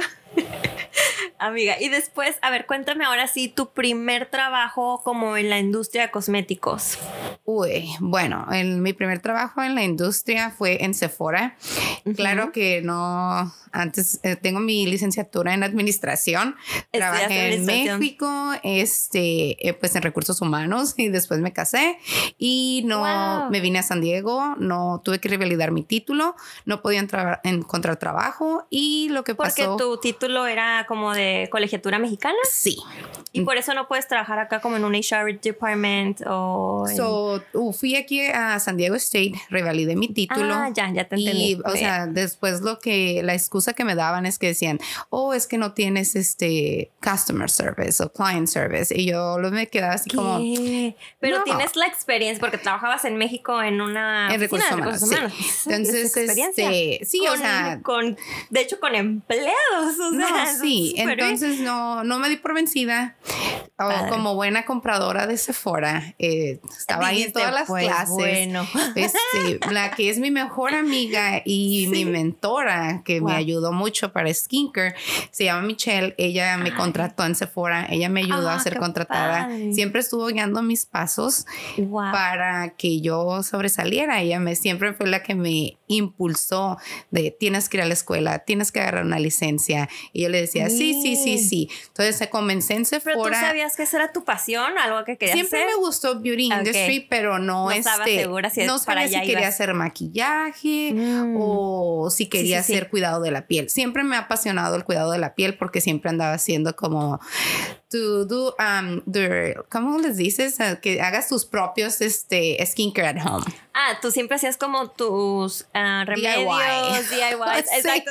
Amiga, 1.40 1.80
y 1.80 1.88
después, 1.88 2.36
a 2.42 2.50
ver, 2.50 2.66
cuéntame 2.66 3.06
ahora 3.06 3.26
sí 3.26 3.48
tu 3.48 3.70
primer 3.72 4.26
trabajo 4.26 5.00
como 5.02 5.38
en 5.38 5.48
la 5.48 5.58
industria 5.58 6.02
de 6.02 6.10
cosméticos. 6.10 6.98
Uy, 7.46 7.88
bueno, 7.98 8.46
en 8.52 8.82
mi 8.82 8.92
primer 8.92 9.20
trabajo 9.20 9.62
en 9.62 9.74
la 9.74 9.82
industria 9.82 10.50
fue 10.50 10.84
en 10.84 10.92
Sephora. 10.92 11.56
Claro 12.14 12.52
que 12.52 12.82
no, 12.82 13.50
antes 13.72 14.20
eh, 14.22 14.36
tengo 14.36 14.60
mi 14.60 14.86
licenciatura 14.86 15.54
en 15.54 15.62
administración, 15.62 16.56
Estudiaste 16.92 16.98
trabajé 16.98 17.54
en. 17.54 17.66
México, 17.66 18.52
este, 18.62 19.68
eh, 19.68 19.74
pues 19.74 19.94
en 19.96 20.02
recursos 20.02 20.40
humanos 20.40 20.94
y 20.96 21.08
después 21.08 21.40
me 21.40 21.52
casé 21.52 21.98
y 22.38 22.82
no 22.86 23.00
Wow. 23.00 23.50
me 23.50 23.60
vine 23.60 23.78
a 23.78 23.82
San 23.82 24.00
Diego, 24.00 24.54
no 24.58 25.00
tuve 25.04 25.18
que 25.20 25.28
revalidar 25.28 25.70
mi 25.70 25.82
título, 25.82 26.34
no 26.64 26.82
podía 26.82 27.00
entrar, 27.00 27.40
encontrar 27.44 27.96
trabajo 27.98 28.66
y 28.70 29.08
lo 29.10 29.24
que 29.24 29.34
Porque 29.34 29.62
pasó, 29.62 29.76
tu 29.76 29.98
título 29.98 30.46
era 30.46 30.84
como 30.86 31.12
de 31.12 31.48
colegiatura 31.50 31.98
mexicana 31.98 32.36
sí, 32.50 32.76
y 33.32 33.42
por 33.42 33.56
eso 33.56 33.74
no 33.74 33.86
puedes 33.88 34.08
trabajar 34.08 34.38
acá 34.38 34.60
como 34.60 34.76
en 34.76 34.84
un 34.84 34.94
HR 34.94 35.38
department 35.40 36.22
o 36.26 36.84
en- 36.88 36.96
So, 36.96 37.42
uh, 37.52 37.72
fui 37.72 37.96
aquí 37.96 38.20
a 38.26 38.58
San 38.58 38.76
Diego 38.76 38.96
State, 38.96 39.34
revalidé 39.50 39.96
mi 39.96 40.08
título. 40.08 40.54
Ah, 40.54 40.70
ya, 40.74 40.90
ya 40.92 41.04
te 41.08 41.16
entendí. 41.16 41.52
Y, 41.52 41.60
o 41.64 41.76
sea, 41.76 42.06
después 42.06 42.60
lo 42.62 42.78
que, 42.78 43.22
la 43.22 43.34
excusa 43.34 43.59
que 43.74 43.84
me 43.84 43.94
daban 43.94 44.26
es 44.26 44.38
que 44.38 44.48
decían, 44.48 44.78
oh, 45.10 45.34
es 45.34 45.46
que 45.46 45.58
no 45.58 45.72
tienes 45.72 46.16
este 46.16 46.90
customer 47.02 47.50
service 47.50 48.02
o 48.02 48.12
client 48.12 48.48
service. 48.48 48.94
Y 48.96 49.06
yo 49.06 49.38
lo 49.38 49.50
me 49.50 49.68
quedaba 49.68 49.94
así 49.94 50.10
como. 50.10 50.38
Pero 51.20 51.38
No. 51.38 51.44
tienes 51.44 51.76
la 51.76 51.86
experiencia 51.86 52.40
porque 52.40 52.58
trabajabas 52.58 53.04
en 53.04 53.16
México 53.16 53.62
en 53.62 53.80
una 53.80 54.32
En 54.34 54.40
recursos 54.40 54.70
humanos, 54.72 55.00
sí. 55.00 55.14
Entonces, 55.70 55.94
es 55.94 56.16
experiencia. 56.16 56.70
este, 56.70 57.04
sí, 57.04 57.20
o 57.26 57.30
Con- 57.30 57.38
sea- 57.38 57.80
con, 57.82 58.18
de 58.50 58.60
hecho 58.60 58.80
con 58.80 58.94
empleados, 58.94 59.98
o 60.00 60.10
no, 60.12 60.26
sea, 60.26 60.46
sí, 60.60 60.94
súper 60.96 61.16
bien. 61.16 61.28
entonces 61.30 61.60
no, 61.60 62.02
no 62.04 62.18
me 62.18 62.28
di 62.28 62.36
por 62.36 62.54
vencida. 62.54 63.16
Padre. 63.88 64.10
como 64.10 64.34
buena 64.34 64.64
compradora 64.64 65.26
de 65.26 65.36
Sephora, 65.36 66.14
eh, 66.18 66.60
estaba 66.76 67.08
ahí 67.08 67.16
en 67.16 67.32
Dijiste, 67.32 67.40
todas 67.40 67.54
las 67.54 67.66
pues, 67.68 67.86
clases. 67.86 68.08
Bueno. 68.14 68.66
Este, 68.96 69.60
la 69.72 69.90
que 69.92 70.10
es 70.10 70.18
mi 70.18 70.30
mejor 70.30 70.74
amiga 70.74 71.42
y 71.44 71.86
mi 71.90 72.04
mentora, 72.04 73.02
que 73.04 73.14
me 73.20 73.30
Wow. 73.32 73.36
ayudó 73.38 73.72
mucho 73.72 74.12
para 74.12 74.32
skincare, 74.32 74.94
se 75.30 75.44
llama 75.44 75.62
Michelle. 75.62 76.14
Ella 76.18 76.56
me 76.58 76.70
Ay. 76.70 76.76
contrató 76.76 77.24
en 77.24 77.34
Sephora, 77.34 77.86
ella 77.90 78.08
me 78.08 78.20
ayudó 78.20 78.50
Ah, 78.50 78.54
a 78.56 78.60
ser 78.60 78.78
contratada. 78.78 79.46
padre. 79.48 79.72
Siempre 79.72 80.00
estuvo 80.00 80.26
guiando 80.26 80.62
mis 80.62 80.86
pasos 80.86 81.46
Wow. 81.78 82.12
para 82.12 82.70
que 82.76 83.00
yo 83.00 83.42
sobresaliera. 83.42 84.20
Ella 84.20 84.40
me 84.40 84.56
siempre 84.56 84.92
fue 84.94 85.06
la 85.06 85.22
que 85.22 85.34
me 85.34 85.78
impulsó 85.86 86.78
de 87.10 87.30
tienes 87.30 87.68
que 87.68 87.76
ir 87.78 87.82
a 87.82 87.86
la 87.86 87.94
escuela, 87.94 88.40
tienes 88.40 88.72
que 88.72 88.80
agarrar 88.80 89.04
una 89.04 89.18
licencia. 89.18 89.88
Y 90.12 90.22
yo 90.22 90.28
le 90.28 90.40
decía, 90.40 90.68
sí, 90.68 91.00
sí, 91.02 91.16
sí, 91.16 91.38
Sí. 91.38 91.48
sí. 91.48 91.70
Entonces 91.88 92.16
se 92.16 92.28
comencé 92.30 92.74
en 92.74 92.84
Pero 92.84 93.00
tú 93.02 93.24
Sephora. 93.24 93.40
Sabías 93.70 93.76
que 93.76 93.82
esa 93.84 93.96
era 93.98 94.12
tu 94.12 94.24
pasión, 94.24 94.78
algo 94.78 95.04
que 95.04 95.16
querías 95.16 95.34
Siempre 95.36 95.60
hacer. 95.64 95.74
me 95.74 95.80
gustó 95.84 96.20
beauty 96.20 96.46
Ok. 96.52 96.58
industry, 96.58 97.06
pero 97.08 97.38
no, 97.38 97.64
No 97.64 97.70
este, 97.70 97.80
estaba 97.88 98.04
segura 98.04 98.50
si 98.50 98.64
no 98.64 98.76
es- 98.76 98.82
para 98.84 99.02
sabía 99.02 99.20
si 99.20 99.26
quería 99.26 99.40
ibas. 99.42 99.54
hacer 99.54 99.74
maquillaje 99.74 100.92
Mm. 100.94 101.36
o 101.38 102.10
si 102.10 102.28
quería 102.28 102.62
sí, 102.62 102.68
sí. 102.68 102.72
hacer 102.74 102.90
cuidado 102.90 103.20
de 103.20 103.30
la 103.30 103.46
piel. 103.46 103.68
Siempre 103.70 104.04
me 104.04 104.16
ha 104.16 104.20
apasionado 104.20 104.76
el 104.76 104.84
cuidado 104.84 105.10
de 105.12 105.18
la 105.18 105.34
piel 105.34 105.56
porque 105.56 105.80
siempre 105.80 106.10
andaba 106.10 106.32
haciendo 106.34 106.74
como 106.76 107.20
to 107.90 108.24
do, 108.24 108.54
um, 108.58 109.02
the, 109.10 109.56
¿cómo 109.68 109.98
les 109.98 110.16
dices? 110.16 110.58
Uh, 110.60 110.80
que 110.80 111.00
hagas 111.00 111.28
tus 111.28 111.44
propios 111.44 112.00
este, 112.00 112.64
skincare 112.64 113.08
at 113.08 113.26
home. 113.26 113.44
Ah, 113.72 113.98
tú 114.00 114.10
siempre 114.10 114.36
hacías 114.36 114.56
como 114.56 114.90
tus 114.90 115.62
uh, 115.74 116.04
remedios, 116.04 117.10
DIY. 117.10 117.30
Sí. 117.60 117.76
Exacto. 117.76 118.10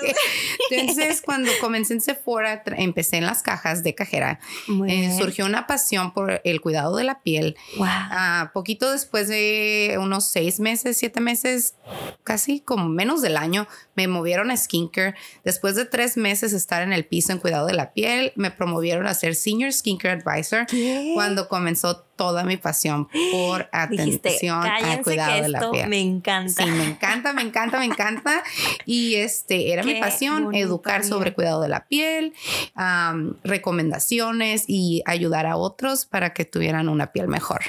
Entonces, 0.71 1.21
cuando 1.25 1.51
comencé 1.59 1.93
en 1.93 2.01
Sephora, 2.01 2.63
empecé 2.77 3.17
en 3.17 3.25
las 3.25 3.41
cajas 3.41 3.83
de 3.83 3.95
cajera. 3.95 4.39
Eh, 4.87 5.15
surgió 5.17 5.45
una 5.45 5.67
pasión 5.67 6.13
por 6.13 6.41
el 6.43 6.61
cuidado 6.61 6.95
de 6.95 7.03
la 7.03 7.21
piel. 7.21 7.55
Wow. 7.77 7.87
Uh, 7.87 8.51
poquito 8.53 8.91
después 8.91 9.27
de 9.27 9.97
unos 9.99 10.25
seis 10.25 10.59
meses, 10.59 10.97
siete 10.97 11.19
meses, 11.19 11.75
casi 12.23 12.59
como 12.61 12.87
menos 12.89 13.21
del 13.21 13.37
año, 13.37 13.67
me 13.95 14.07
movieron 14.07 14.51
a 14.51 14.57
skincare. 14.57 15.15
Después 15.43 15.75
de 15.75 15.85
tres 15.85 16.17
meses 16.17 16.53
estar 16.53 16.81
en 16.81 16.93
el 16.93 17.05
piso 17.05 17.31
en 17.31 17.39
cuidado 17.39 17.67
de 17.67 17.73
la 17.73 17.93
piel, 17.93 18.33
me 18.35 18.51
promovieron 18.51 19.07
a 19.07 19.13
ser 19.13 19.35
Senior 19.35 19.68
Skincare 19.73 20.21
Advisor 20.21 20.65
¿Qué? 20.65 21.11
cuando 21.13 21.47
comenzó 21.47 22.05
toda 22.19 22.43
mi 22.43 22.57
pasión 22.57 23.07
por 23.31 23.69
atención 23.71 24.61
al 24.65 25.01
cuidado 25.01 25.41
de 25.41 25.49
la 25.49 25.71
piel. 25.71 25.87
Me 25.87 26.01
encanta. 26.01 26.63
Sí, 26.63 26.69
me 26.69 26.83
encanta, 26.83 27.31
me 27.31 27.41
encanta, 27.41 27.79
me 27.79 27.85
encanta. 27.85 28.43
Y 28.85 29.15
este 29.15 29.71
era 29.71 29.83
mi 29.83 29.95
pasión, 29.95 30.53
educar 30.53 31.05
sobre 31.05 31.33
cuidado 31.33 31.61
de 31.61 31.69
la 31.69 31.85
piel, 31.87 32.33
um, 32.75 33.35
recomendaciones 33.43 34.65
y 34.67 35.01
ayudar 35.05 35.45
a 35.45 35.55
otros 35.55 36.05
para 36.05 36.33
que 36.33 36.43
tuvieran 36.43 36.89
una 36.89 37.13
piel 37.13 37.29
mejor. 37.29 37.61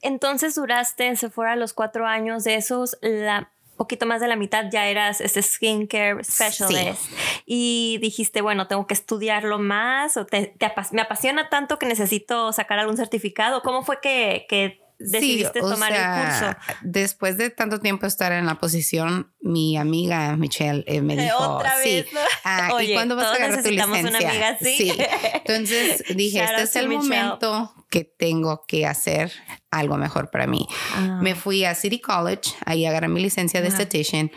Entonces 0.00 0.56
duraste 0.56 1.06
en 1.06 1.16
Sephora 1.16 1.54
los 1.54 1.72
cuatro 1.72 2.06
años 2.06 2.42
de 2.42 2.56
esos, 2.56 2.98
la 3.02 3.52
poquito 3.82 4.06
más 4.06 4.20
de 4.20 4.28
la 4.28 4.36
mitad 4.36 4.66
ya 4.72 4.86
eras 4.86 5.20
este 5.20 5.42
skincare 5.42 6.22
specialist 6.24 7.02
y 7.46 7.98
dijiste, 8.00 8.40
bueno, 8.40 8.66
tengo 8.68 8.86
que 8.86 8.94
estudiarlo 8.94 9.58
más 9.58 10.16
o 10.16 10.24
te, 10.26 10.54
te 10.58 10.66
apas- 10.66 10.92
me 10.92 11.02
apasiona 11.02 11.48
tanto 11.48 11.78
que 11.78 11.86
necesito 11.86 12.52
sacar 12.52 12.78
algún 12.78 12.96
certificado. 12.96 13.62
¿Cómo 13.62 13.82
fue 13.82 13.98
que, 14.00 14.46
que 14.48 14.80
decidiste 14.98 15.60
tomar 15.60 15.92
sea, 15.92 16.38
el 16.38 16.46
curso? 16.54 16.76
Después 16.82 17.36
de 17.36 17.50
tanto 17.50 17.80
tiempo 17.80 18.06
estar 18.06 18.30
en 18.32 18.46
la 18.46 18.54
posición, 18.60 19.32
mi 19.40 19.76
amiga 19.76 20.36
Michelle 20.36 20.84
eh, 20.86 21.00
me 21.02 21.16
dijo, 21.22 21.36
otra 21.56 21.72
sí, 21.82 21.88
vez, 22.02 22.12
¿no? 22.12 22.20
ah, 22.44 22.70
¿y 22.82 22.92
cuándo 22.94 23.16
vas 23.16 23.26
a 23.26 23.34
agarrar 23.34 23.50
tu 23.50 23.70
necesitamos 23.70 23.98
una 23.98 24.10
licencia? 24.10 24.30
amiga 24.30 24.48
así. 24.50 24.76
Sí. 24.76 24.92
Entonces 25.34 26.04
dije, 26.16 26.44
este 26.44 26.62
es 26.62 26.76
el 26.76 26.88
Michelle. 26.88 27.22
momento 27.24 27.81
que 27.92 28.04
tengo 28.04 28.64
que 28.66 28.86
hacer 28.86 29.30
algo 29.70 29.98
mejor 29.98 30.30
para 30.30 30.46
mí. 30.46 30.66
Ah. 30.94 31.18
Me 31.22 31.34
fui 31.34 31.64
a 31.66 31.74
City 31.74 32.00
College, 32.00 32.52
ahí 32.64 32.86
agarré 32.86 33.08
mi 33.08 33.20
licencia 33.20 33.60
de 33.60 33.68
Wow. 33.68 33.78
esthetician 33.78 34.30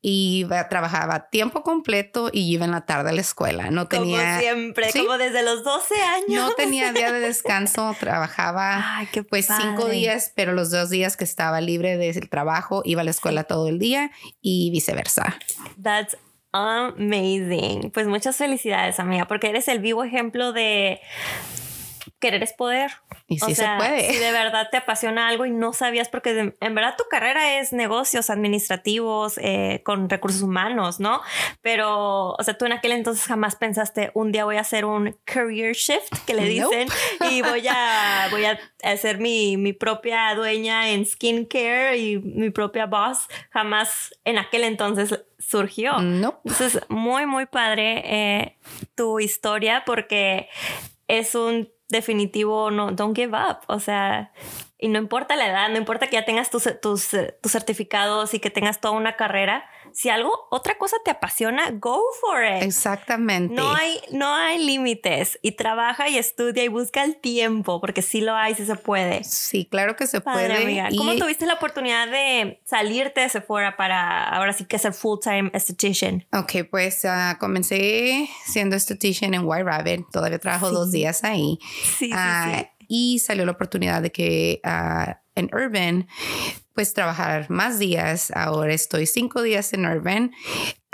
y 0.00 0.46
trabajaba 0.70 1.28
tiempo 1.28 1.62
completo 1.64 2.30
y 2.32 2.50
iba 2.52 2.64
en 2.64 2.70
la 2.70 2.86
tarde 2.86 3.10
a 3.10 3.12
la 3.12 3.20
escuela. 3.20 3.70
No 3.72 3.88
tenía, 3.88 4.24
como 4.26 4.40
siempre, 4.40 4.92
Sí. 4.92 5.00
como 5.00 5.18
desde 5.18 5.42
los 5.42 5.64
12 5.64 5.94
años. 6.00 6.48
no 6.48 6.52
tenía 6.54 6.92
día 6.92 7.10
de 7.12 7.18
descanso, 7.18 7.96
trabajaba 8.00 8.98
Ay, 8.98 9.08
pues 9.28 9.46
cinco 9.46 9.82
padre. 9.82 9.96
días, 9.96 10.32
pero 10.36 10.52
los 10.52 10.70
dos 10.70 10.88
días 10.88 11.16
que 11.16 11.24
estaba 11.24 11.60
libre 11.60 11.96
del 11.96 12.28
trabajo 12.30 12.82
iba 12.84 13.00
a 13.00 13.04
la 13.04 13.10
escuela 13.10 13.42
todo 13.44 13.66
el 13.68 13.80
día 13.80 14.12
y 14.40 14.70
viceversa. 14.70 15.36
That's 15.82 16.16
amazing. 16.52 17.90
Pues 17.90 18.06
muchas 18.06 18.36
felicidades, 18.36 19.00
amiga, 19.00 19.26
porque 19.26 19.48
eres 19.48 19.66
el 19.66 19.80
vivo 19.80 20.04
ejemplo 20.04 20.52
de 20.52 21.00
querer 22.24 22.42
es 22.42 22.52
poder. 22.52 22.90
Y 23.28 23.38
sí 23.38 23.52
o 23.52 23.54
sea, 23.54 23.78
se 23.80 23.84
puede. 23.86 24.12
Si 24.12 24.18
de 24.18 24.32
verdad 24.32 24.68
te 24.70 24.76
apasiona 24.78 25.28
algo 25.28 25.44
y 25.46 25.50
no 25.50 25.72
sabías, 25.72 26.08
porque 26.08 26.32
de- 26.34 26.56
en 26.60 26.74
verdad 26.74 26.94
tu 26.96 27.04
carrera 27.10 27.58
es 27.58 27.72
negocios 27.72 28.30
administrativos 28.30 29.38
eh, 29.38 29.82
con 29.84 30.08
recursos 30.08 30.42
humanos, 30.42 31.00
¿no? 31.00 31.20
Pero, 31.62 32.30
o 32.32 32.42
sea, 32.42 32.56
tú 32.56 32.64
en 32.66 32.72
aquel 32.72 32.92
entonces 32.92 33.24
jamás 33.26 33.56
pensaste, 33.56 34.10
un 34.14 34.32
día 34.32 34.44
voy 34.44 34.56
a 34.56 34.60
hacer 34.60 34.84
un 34.84 35.16
career 35.24 35.74
shift, 35.74 36.12
que 36.26 36.34
le 36.34 36.60
Nope. 36.60 36.76
dicen, 36.76 36.88
y 37.30 37.42
voy 37.42 37.66
a, 37.68 38.28
voy 38.30 38.44
a 38.44 38.58
hacer 38.82 39.18
mi, 39.18 39.56
mi 39.56 39.72
propia 39.72 40.34
dueña 40.34 40.90
en 40.90 41.04
skincare 41.06 41.96
y 41.98 42.18
mi 42.18 42.50
propia 42.50 42.86
boss. 42.86 43.26
Jamás 43.50 44.14
en 44.24 44.38
aquel 44.38 44.64
entonces 44.64 45.20
surgió. 45.38 45.98
No. 46.00 46.40
Entonces, 46.44 46.80
muy, 46.88 47.26
muy 47.26 47.46
padre 47.46 48.02
eh, 48.06 48.58
tu 48.94 49.20
historia 49.20 49.82
porque 49.84 50.48
es 51.08 51.34
un 51.34 51.68
definitivo 51.88 52.70
no, 52.70 52.92
don't 52.92 53.16
give 53.16 53.36
up. 53.36 53.58
O 53.66 53.80
sea, 53.80 54.32
y 54.78 54.88
no 54.88 54.98
importa 54.98 55.36
la 55.36 55.46
edad, 55.46 55.68
no 55.70 55.78
importa 55.78 56.06
que 56.08 56.16
ya 56.16 56.24
tengas 56.24 56.50
tus, 56.50 56.68
tus, 56.80 57.14
eh, 57.14 57.36
tus 57.42 57.52
certificados 57.52 58.34
y 58.34 58.40
que 58.40 58.50
tengas 58.50 58.80
toda 58.80 58.94
una 58.94 59.16
carrera. 59.16 59.64
Si 59.94 60.08
algo, 60.10 60.32
otra 60.50 60.76
cosa 60.76 60.96
te 61.04 61.12
apasiona, 61.12 61.70
go 61.70 62.02
for 62.20 62.42
it. 62.44 62.62
Exactamente. 62.62 63.54
No 63.54 63.72
hay, 63.74 64.00
no 64.10 64.34
hay 64.34 64.58
límites 64.58 65.38
y 65.40 65.52
trabaja 65.52 66.08
y 66.08 66.18
estudia 66.18 66.64
y 66.64 66.68
busca 66.68 67.04
el 67.04 67.16
tiempo 67.16 67.80
porque 67.80 68.02
sí 68.02 68.20
lo 68.20 68.34
hay, 68.34 68.54
sí 68.56 68.66
se 68.66 68.74
puede. 68.74 69.22
Sí, 69.22 69.66
claro 69.70 69.94
que 69.94 70.06
se 70.08 70.20
Padre, 70.20 70.48
puede. 70.48 70.62
amiga. 70.64 70.88
y- 70.90 70.96
¿Cómo 70.96 71.14
tuviste 71.14 71.46
la 71.46 71.54
oportunidad 71.54 72.08
de 72.08 72.60
salirte 72.64 73.20
de 73.20 73.28
Sephora 73.28 73.76
para 73.76 74.24
ahora 74.28 74.52
sí 74.52 74.64
que 74.64 74.78
ser 74.80 74.92
full 74.94 75.20
time 75.22 75.50
esthetician? 75.54 76.26
Ok, 76.32 76.68
pues 76.70 77.04
ah, 77.04 77.36
comencé 77.38 78.28
siendo 78.46 78.74
esthetician 78.76 79.32
en 79.34 79.42
White 79.44 79.64
Rabbit. 79.64 80.06
Todavía 80.10 80.38
trabajo 80.40 80.68
Sí. 80.70 80.74
dos 80.74 80.90
días 80.90 81.22
ahí. 81.24 81.58
Sí, 81.62 82.06
sí, 82.06 82.10
Ah, 82.12 82.56
sí. 82.58 82.66
Y 82.88 83.18
salió 83.20 83.46
la 83.46 83.52
oportunidad 83.52 84.02
de 84.02 84.10
que 84.12 84.60
ah, 84.64 85.20
en 85.36 85.48
Urban, 85.54 86.06
pues 86.74 86.92
trabajar 86.92 87.50
más 87.50 87.78
días. 87.78 88.30
Ahora 88.34 88.74
estoy 88.74 89.06
cinco 89.06 89.42
días 89.42 89.72
en 89.72 89.86
Urban. 89.86 90.32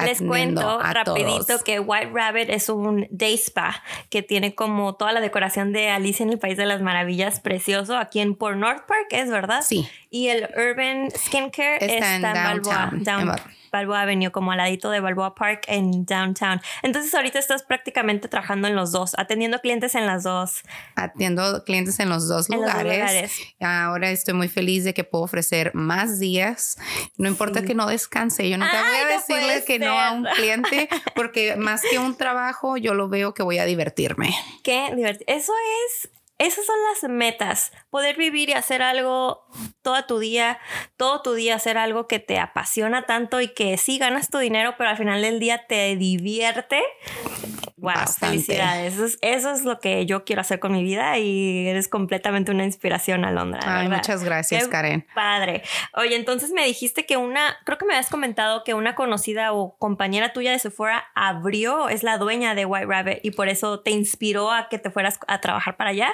Les 0.07 0.23
cuento 0.23 0.81
a 0.81 0.93
rapidito 0.93 1.45
todos. 1.47 1.63
que 1.65 1.81
White 1.81 2.11
Rabbit 2.13 2.51
es 2.51 2.69
un 2.69 3.07
day 3.11 3.35
spa 3.35 3.83
que 4.09 4.23
tiene 4.23 4.55
como 4.55 4.95
toda 4.95 5.13
la 5.13 5.21
decoración 5.21 5.73
de 5.73 5.91
Alicia 5.91 6.25
en 6.25 6.31
el 6.31 6.39
País 6.39 6.57
de 6.57 6.67
las 6.67 6.81
Maravillas, 6.83 7.41
precioso, 7.41 7.97
aquí 7.97 8.21
en 8.21 8.35
Port 8.35 8.57
North 8.57 8.87
Park, 8.87 9.09
¿es 9.11 9.31
verdad? 9.31 9.63
Sí, 9.67 9.89
Y 10.11 10.29
el 10.29 10.49
Urban 10.57 11.09
Skincare 11.13 11.77
Está 11.85 12.17
está, 12.17 12.17
en 12.17 12.23
Balboa, 12.23 12.75
downtown, 12.93 13.05
down- 13.05 13.21
en 13.21 13.29
Bal- 13.29 13.43
Balboa 13.73 14.01
Avenue, 14.01 14.33
como 14.33 14.51
al 14.51 14.59
ladito 14.59 14.91
de 14.91 14.99
Balboa 14.99 15.37
Park 15.37 15.63
en 15.69 16.05
downtown. 16.05 16.61
Entonces 16.83 17.15
ahorita 17.15 17.39
estás 17.39 17.63
prácticamente 17.63 18.27
trabajando 18.27 18.67
en 18.67 18.75
los 18.75 18.91
dos, 18.91 19.13
atendiendo 19.17 19.61
clientes 19.61 19.95
en 19.95 20.07
las 20.07 20.25
dos. 20.25 20.63
atiendo 20.97 21.63
clientes 21.65 22.01
en 22.01 22.09
los 22.09 22.27
dos 22.27 22.51
En 22.51 22.57
los 22.61 22.67
dos 22.67 22.83
lugares. 22.83 22.99
lugares. 22.99 23.33
Ahora 23.61 24.11
estoy 24.11 24.35
muy 24.35 24.49
feliz 24.49 24.83
de 24.83 24.93
que 24.93 25.05
puedo 25.05 25.23
ofrecer 25.23 25.71
más 25.75 26.19
días. 26.19 26.79
No 27.17 27.29
importa 27.29 27.61
Sí. 27.61 27.67
que 27.67 27.75
no 27.77 27.87
descanse. 27.87 28.49
Yo 28.51 28.59
nunca 28.59 28.73
voy 28.73 28.91
Ay, 28.93 29.03
a 29.03 29.05
no 29.05 29.11
decirle 29.21 29.65
que 29.65 29.79
no 29.79 29.90
a 29.99 30.13
un 30.13 30.25
cliente 30.25 30.89
porque 31.15 31.57
más 31.57 31.83
que 31.83 31.99
un 31.99 32.17
trabajo, 32.17 32.77
yo 32.77 32.95
lo 32.95 33.09
veo 33.09 33.35
que 33.35 33.43
voy 33.43 33.59
a 33.59 33.65
divertirme. 33.65 34.35
Qué 34.63 34.91
divertido. 34.95 35.25
Eso 35.35 35.53
es, 35.87 36.11
esas 36.39 36.65
son 36.65 36.77
las 36.93 37.11
metas. 37.11 37.73
Poder 37.91 38.17
vivir 38.17 38.51
y 38.51 38.53
hacer 38.53 38.83
algo 38.83 39.47
todo 39.83 40.05
tu 40.05 40.19
día, 40.19 40.59
todo 40.97 41.23
tu 41.23 41.35
día 41.35 41.57
hacer 41.57 41.79
algo 41.79 42.07
que 42.07 42.19
te 42.19 42.39
apasiona 42.39 43.03
tanto 43.03 43.41
y 43.41 43.49
que 43.49 43.77
sí 43.79 43.99
ganas 43.99 44.29
tu 44.31 44.39
dinero, 44.39 44.75
pero 44.79 44.91
al 44.91 44.97
final 44.97 45.23
del 45.23 45.41
día 45.41 45.67
te 45.67 45.97
divierte. 45.97 46.83
Wow, 47.81 47.95
Bastante. 47.95 48.37
felicidades. 48.37 48.95
Eso 48.95 49.05
es, 49.07 49.19
eso 49.23 49.51
es 49.53 49.65
lo 49.65 49.81
que 49.81 50.05
yo 50.05 50.25
quiero 50.27 50.43
hacer 50.43 50.61
con 50.61 50.73
mi 50.73 50.83
vida 50.83 51.17
y 51.19 51.67
eres 51.67 51.89
completamente 51.89 52.51
una 52.51 52.65
inspiración, 52.65 53.25
Alondra. 53.25 53.61
Ay, 53.65 53.85
verdad. 53.85 53.97
muchas 53.97 54.23
gracias, 54.23 54.65
Qué 54.65 54.71
Karen. 54.71 55.07
Padre. 55.15 55.63
Oye, 55.97 56.15
entonces 56.15 56.51
me 56.51 56.67
dijiste 56.67 57.07
que 57.07 57.17
una, 57.17 57.57
creo 57.65 57.79
que 57.79 57.87
me 57.87 57.95
habías 57.95 58.11
comentado 58.11 58.65
que 58.65 58.75
una 58.75 58.95
conocida 58.95 59.55
o 59.55 59.79
compañera 59.79 60.35
tuya 60.35 60.53
de 60.53 60.59
Sephora 60.59 61.07
abrió, 61.15 61.89
es 61.89 62.03
la 62.03 62.19
dueña 62.19 62.55
de 62.55 62.67
White 62.67 62.87
Rabbit 62.87 63.19
y 63.23 63.31
por 63.31 63.49
eso 63.49 63.81
te 63.81 63.93
inspiró 63.93 64.53
a 64.53 64.69
que 64.69 64.79
te 64.79 64.91
fueras 64.91 65.19
a 65.27 65.41
trabajar 65.41 65.79
para 65.79 65.91
allá. 65.91 66.13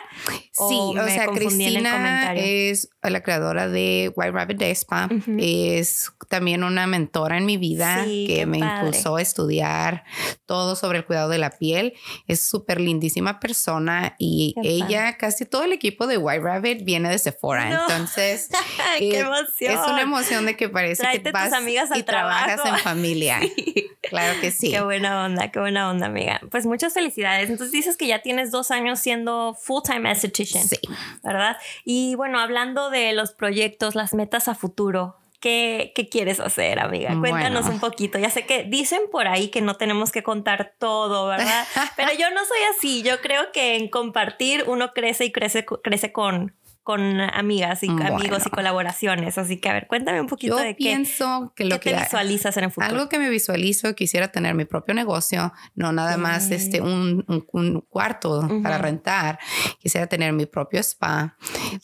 Sí, 0.53 0.79
o, 0.79 1.09
sea, 1.09 1.27
confundí 1.27 1.66
Cristina 1.73 2.35
es 2.35 2.89
la 3.03 3.23
creadora 3.23 3.69
de 3.69 4.13
White 4.15 4.33
Rabbit 4.33 4.59
Day 4.59 4.71
Spa. 4.73 5.09
Es 5.39 6.13
también 6.29 6.65
una 6.65 6.87
mentora 6.87 7.37
en 7.39 7.47
mi 7.47 7.57
vida 7.57 8.05
Sí, 8.05 8.27
que 8.27 8.47
me 8.47 8.59
padre. 8.59 8.87
impulsó 8.89 9.17
a 9.17 9.23
estudiar 9.23 10.05
todo 10.47 10.77
sobre 10.77 10.99
el 10.99 11.05
cuidado 11.07 11.29
de 11.29 11.39
la 11.39 11.51
piel. 11.51 11.95
Es 12.27 12.41
súper 12.47 12.81
lindísima 12.81 13.41
persona 13.41 14.15
y 14.19 14.55
Qué 14.61 14.69
ella, 14.69 15.17
casi 15.19 15.45
todo 15.45 15.65
el 15.65 15.73
equipo 15.73 16.07
de 16.07 16.19
White 16.19 16.43
Rabbit 16.43 16.85
viene 16.85 17.09
de 17.09 17.19
Sephora. 17.19 17.69
No. 17.69 17.83
Entonces, 17.83 18.49
qué 18.99 19.21
emoción. 19.21 19.73
es 19.75 19.79
una 19.89 20.03
emoción 20.03 20.47
de 20.47 20.57
que 20.57 20.69
parece 20.69 21.03
Tráete 21.03 21.23
que 21.25 21.31
tus 21.31 21.33
vas 21.33 21.53
amigas 21.53 21.91
al 21.91 21.99
y 21.99 22.03
trabajas 22.03 22.61
en 22.65 22.77
familia. 22.83 23.41
Sí. 23.41 23.91
Claro 24.03 24.41
que 24.41 24.51
sí. 24.51 24.71
Qué 24.71 24.81
buena 24.83 25.25
onda, 25.25 25.51
qué 25.51 25.59
buena 25.59 25.91
onda, 25.91 26.07
amiga. 26.07 26.41
Pues 26.51 26.65
muchas 26.67 26.93
felicidades. 26.95 27.51
Entonces 27.51 27.73
dices 27.73 27.97
que 27.97 28.07
ya 28.07 28.23
tienes 28.23 28.51
dos 28.51 28.71
años 28.71 29.01
siendo 29.01 29.55
full-time 29.61 30.11
esthetician. 30.13 30.67
Sí. 30.67 30.79
¿verdad? 31.23 31.56
Y 31.85 32.15
bueno, 32.15 32.39
hablando 32.41 32.91
de 32.91 33.13
los 33.13 33.33
proyectos, 33.33 33.95
las 33.95 34.15
metas 34.15 34.49
a 34.49 34.55
futuro, 34.55 35.17
¿qué, 35.41 35.93
qué 35.95 36.09
quieres 36.09 36.41
hacer, 36.41 36.79
amiga? 36.79 37.11
Cuéntanos 37.19 37.63
Bueno. 37.63 37.75
un 37.75 37.81
poquito. 37.81 38.19
Ya 38.19 38.31
sé 38.31 38.47
que 38.47 38.65
dicen 38.65 39.01
por 39.13 39.29
ahí 39.29 39.49
que 39.49 39.61
no 39.63 39.75
tenemos 39.75 40.13
que 40.13 40.23
contar 40.23 40.75
todo, 40.79 41.27
¿verdad? 41.29 41.67
Pero 41.97 42.11
yo 42.19 42.31
no 42.31 42.41
soy 42.45 42.59
así. 42.77 43.03
Yo 43.03 43.21
creo 43.21 43.53
que 43.53 43.77
en 43.77 43.89
compartir 43.89 44.65
uno 44.67 44.93
crece 44.93 45.25
y 45.27 45.33
crece, 45.33 45.65
crece 45.65 46.13
con 46.13 46.55
con 46.87 47.21
amigas 47.21 47.83
y 47.83 47.89
amigos 47.89 48.23
y 48.23 48.29
Bueno. 48.29 48.51
colaboraciones. 48.53 49.39
Así 49.39 49.57
que, 49.59 49.69
a 49.69 49.73
ver, 49.73 49.89
cuéntame 49.89 50.21
un 50.21 50.29
poquito 50.29 50.57
Yo 50.57 50.63
de 50.63 50.69
qué, 50.77 50.85
pienso 50.85 51.53
que 51.57 51.65
lo 51.65 51.81
qué 51.81 51.91
te 51.91 51.97
que 51.97 52.01
visualizas 52.05 52.57
en 52.59 52.63
el 52.65 52.71
futuro. 52.71 52.87
algo 52.95 53.09
que 53.09 53.19
me 53.19 53.29
visualizo 53.29 53.93
quisiera 53.97 54.29
tener 54.29 54.55
mi 54.55 54.67
propio 54.67 54.95
negocio, 54.95 55.53
no 55.75 55.91
nada 55.93 56.17
más 56.17 56.53
este 56.53 56.81
un, 56.81 57.25
un- 57.27 57.45
un 57.53 57.81
cuarto 57.81 58.47
para 58.63 58.77
Ujú. 58.77 58.85
rentar. 58.85 59.41
Quisiera 59.81 60.07
tener 60.07 60.33
mi 60.33 60.47
propio 60.47 60.79
spa, 60.79 61.37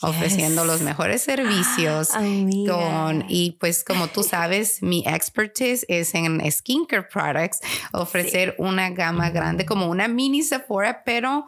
ofreciendo 0.02 0.64
los 0.64 0.82
mejores 0.82 1.22
servicios. 1.22 2.10
Amiga. 2.14 2.72
Con, 2.72 3.24
y 3.28 3.56
pues 3.58 3.82
como 3.82 4.06
tú 4.06 4.22
sabes, 4.22 4.84
mi 4.84 5.02
expertise 5.04 5.84
es 5.88 6.14
en 6.14 6.40
skincare 6.52 7.08
products, 7.12 7.58
ofrecer 7.92 8.54
una 8.58 8.90
gama 8.90 9.30
grande 9.30 9.66
como 9.66 9.86
una 9.88 10.06
mini 10.06 10.42
Sephora, 10.44 11.02
pero 11.04 11.46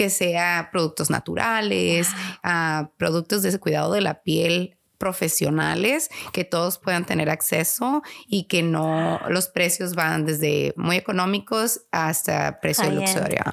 que 0.00 0.08
sea 0.08 0.70
productos 0.72 1.10
naturales, 1.10 2.08
ah, 2.42 2.88
productos 2.96 3.42
de 3.42 3.60
cuidado 3.60 3.92
de 3.92 4.00
la 4.00 4.22
piel 4.22 4.78
profesionales 4.96 6.08
que 6.32 6.44
todos 6.44 6.78
puedan 6.78 7.04
tener 7.04 7.28
acceso 7.28 8.02
y 8.26 8.44
que 8.44 8.62
no 8.62 9.20
los 9.28 9.48
precios 9.48 9.94
van 9.94 10.24
desde 10.24 10.72
muy 10.78 10.96
económicos 10.96 11.82
hasta 11.92 12.60
precio 12.60 12.84
High-end. 12.84 13.00
luxurio. 13.00 13.44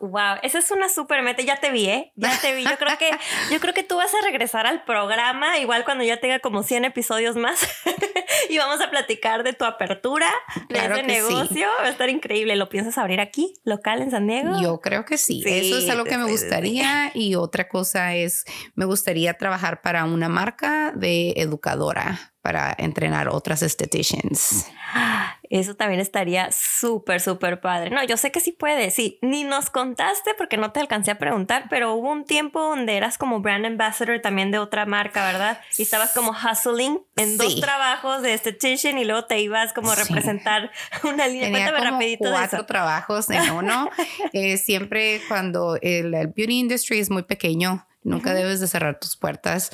Wow, 0.00 0.36
esa 0.42 0.58
es 0.58 0.70
una 0.70 0.88
super 0.88 1.22
meta. 1.22 1.42
Ya 1.42 1.56
te 1.56 1.70
vi, 1.70 1.86
¿eh? 1.86 2.12
Ya 2.16 2.38
te 2.40 2.54
vi. 2.54 2.64
Yo 2.64 2.76
creo 2.78 2.96
que, 2.98 3.10
yo 3.52 3.60
creo 3.60 3.74
que 3.74 3.82
tú 3.82 3.96
vas 3.96 4.12
a 4.14 4.24
regresar 4.24 4.66
al 4.66 4.84
programa, 4.84 5.58
igual 5.58 5.84
cuando 5.84 6.04
ya 6.04 6.20
tenga 6.20 6.38
como 6.38 6.62
100 6.62 6.84
episodios 6.84 7.36
más, 7.36 7.66
y 8.50 8.58
vamos 8.58 8.80
a 8.80 8.90
platicar 8.90 9.42
de 9.42 9.52
tu 9.52 9.64
apertura 9.64 10.28
de 10.68 10.78
ese 10.78 10.96
sí. 10.96 11.02
negocio. 11.02 11.66
Va 11.80 11.86
a 11.86 11.90
estar 11.90 12.08
increíble. 12.08 12.56
¿Lo 12.56 12.68
piensas 12.68 12.98
abrir 12.98 13.20
aquí, 13.20 13.54
local 13.64 14.02
en 14.02 14.10
San 14.10 14.26
Diego? 14.26 14.60
Yo 14.62 14.80
creo 14.80 15.04
que 15.04 15.18
sí. 15.18 15.42
Sí, 15.42 15.50
Eso 15.50 15.78
es 15.78 15.88
algo 15.88 16.04
que 16.04 16.18
me 16.18 16.30
gustaría. 16.30 17.10
Y 17.14 17.34
otra 17.34 17.68
cosa 17.68 18.14
es, 18.14 18.44
me 18.74 18.84
gustaría 18.84 19.34
trabajar 19.34 19.82
para 19.82 20.04
una 20.04 20.28
marca 20.28 20.92
de 20.94 21.34
educadora 21.36 22.33
para 22.44 22.74
entrenar 22.76 23.28
otras 23.30 23.62
estheticians. 23.62 24.66
Eso 25.50 25.74
también 25.76 26.00
estaría 26.00 26.50
súper, 26.52 27.20
súper 27.20 27.60
padre. 27.60 27.88
No, 27.90 28.02
yo 28.04 28.16
sé 28.18 28.30
que 28.32 28.40
sí 28.40 28.52
puedes. 28.52 28.92
Sí, 28.94 29.18
ni 29.22 29.44
nos 29.44 29.70
contaste 29.70 30.32
porque 30.36 30.56
no 30.58 30.70
te 30.72 30.80
alcancé 30.80 31.10
a 31.12 31.18
preguntar, 31.18 31.66
pero 31.70 31.94
hubo 31.94 32.10
un 32.10 32.24
tiempo 32.24 32.60
donde 32.60 32.96
eras 32.96 33.16
como 33.18 33.40
brand 33.40 33.64
ambassador 33.64 34.20
también 34.20 34.50
de 34.50 34.58
otra 34.58 34.84
marca, 34.84 35.24
¿verdad? 35.24 35.60
Y 35.78 35.82
estabas 35.82 36.12
como 36.12 36.32
hustling 36.32 37.00
en 37.16 37.36
dos 37.38 37.54
Sí. 37.54 37.60
trabajos 37.62 38.20
de 38.22 38.34
estetician 38.34 38.98
y 38.98 39.04
luego 39.04 39.24
te 39.24 39.40
ibas 39.40 39.72
como 39.72 39.90
a 39.90 39.96
Sí. 39.96 40.02
representar 40.02 40.70
una 41.04 41.28
línea. 41.28 41.46
Tenía 41.46 41.60
Cuéntame 41.70 41.78
como 41.78 41.90
rapidito 41.92 42.24
de 42.28 42.30
cuatro 42.34 42.58
eso. 42.58 42.66
trabajos 42.66 43.30
en 43.30 43.50
uno. 43.52 43.88
Eh, 44.34 44.58
siempre 44.58 45.20
cuando 45.28 45.78
el, 45.80 46.12
el 46.14 46.26
beauty 46.28 46.58
industry 46.58 46.98
es 46.98 47.08
muy 47.10 47.22
pequeño, 47.22 47.86
nunca 48.04 48.34
debes 48.34 48.60
de 48.60 48.68
cerrar 48.68 49.00
tus 49.00 49.16
puertas. 49.16 49.70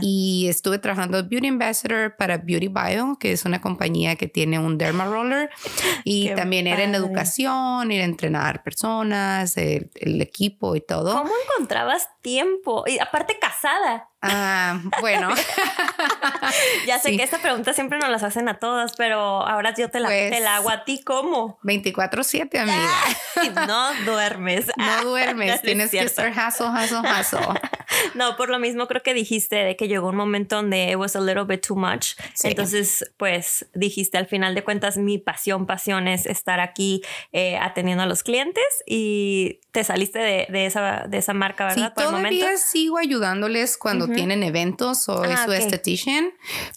Y 0.00 0.46
estuve 0.48 0.78
trabajando 0.78 1.22
beauty 1.22 1.46
ambassador 1.46 2.16
para 2.16 2.38
Beauty 2.38 2.68
Bio, 2.68 3.16
que 3.20 3.32
es 3.32 3.44
una 3.44 3.60
compañía 3.60 4.16
que 4.16 4.26
tiene 4.26 4.58
un 4.58 4.78
derma 4.78 5.04
roller. 5.04 5.50
Y 6.04 6.28
Qué 6.28 6.34
también 6.34 6.66
era 6.66 6.82
en 6.82 6.94
educación, 6.94 7.92
ir 7.92 8.00
a 8.00 8.04
entrenar 8.04 8.62
personas, 8.62 9.56
el, 9.56 9.90
el 9.94 10.20
equipo 10.20 10.74
y 10.74 10.80
todo. 10.80 11.12
¿Cómo 11.12 11.32
encontrabas 11.44 12.08
tiempo? 12.22 12.84
Y 12.86 12.98
aparte 12.98 13.38
casada. 13.38 14.10
Ah, 14.28 14.78
bueno, 15.00 15.30
Ya 16.86 16.98
sé 16.98 17.10
Sí. 17.10 17.16
que 17.16 17.22
esta 17.22 17.38
pregunta 17.38 17.72
siempre 17.72 17.98
nos 17.98 18.08
las 18.10 18.22
hacen 18.22 18.48
a 18.48 18.54
todas, 18.58 18.94
pero 18.96 19.46
ahora 19.46 19.72
yo 19.76 19.88
te 19.90 20.00
la, 20.00 20.08
Pues- 20.08 20.30
te 20.30 20.40
la 20.40 20.56
hago 20.56 20.70
a 20.70 20.84
ti. 20.84 21.02
¿Cómo? 21.04 21.58
24/7, 21.62 22.58
amiga. 22.58 23.66
no 23.66 23.94
duermes. 24.04 24.66
No 24.76 25.04
duermes, 25.04 25.50
es 25.56 25.62
tienes 25.62 25.90
que 25.90 25.98
estar 26.00 26.30
hustle, 26.30 26.68
hustle, 26.68 26.98
hustle. 27.00 27.60
No, 28.14 28.36
por 28.36 28.48
lo 28.48 28.58
mismo 28.58 28.86
creo 28.86 29.02
que 29.02 29.14
dijiste 29.14 29.56
de 29.56 29.76
que 29.76 29.88
llegó 29.88 30.08
un 30.08 30.16
momento 30.16 30.56
donde 30.56 30.90
it 30.90 30.96
was 30.96 31.16
a 31.16 31.20
little 31.20 31.44
bit 31.44 31.66
too 31.66 31.76
much. 31.76 32.14
Sí. 32.34 32.48
Entonces, 32.48 33.10
pues 33.16 33.66
dijiste 33.74 34.18
al 34.18 34.26
final 34.26 34.54
de 34.54 34.64
cuentas, 34.64 34.96
mi 34.96 35.18
pasión, 35.18 35.66
pasión 35.66 36.08
es 36.08 36.26
estar 36.26 36.60
aquí 36.60 37.02
eh, 37.32 37.56
atendiendo 37.58 38.02
a 38.04 38.06
los 38.06 38.22
clientes 38.22 38.64
y 38.86 39.60
te 39.72 39.84
saliste 39.84 40.18
de, 40.18 40.46
de 40.50 40.66
esa, 40.66 41.04
de 41.08 41.18
esa 41.18 41.34
marca, 41.34 41.70
Sí, 41.70 41.80
¿verdad? 41.80 41.94
por 41.94 42.04
el 42.04 42.10
momento. 42.12 42.38
todavía 42.38 42.58
sigo 42.58 42.98
ayudándoles 42.98 43.76
cuando 43.76 44.08
tienen 44.08 44.42
eventos, 44.42 45.02
soy 45.02 45.28
Ah, 45.30 45.44
su 45.44 45.50
ok. 45.50 45.56
esthetician, 45.58 46.30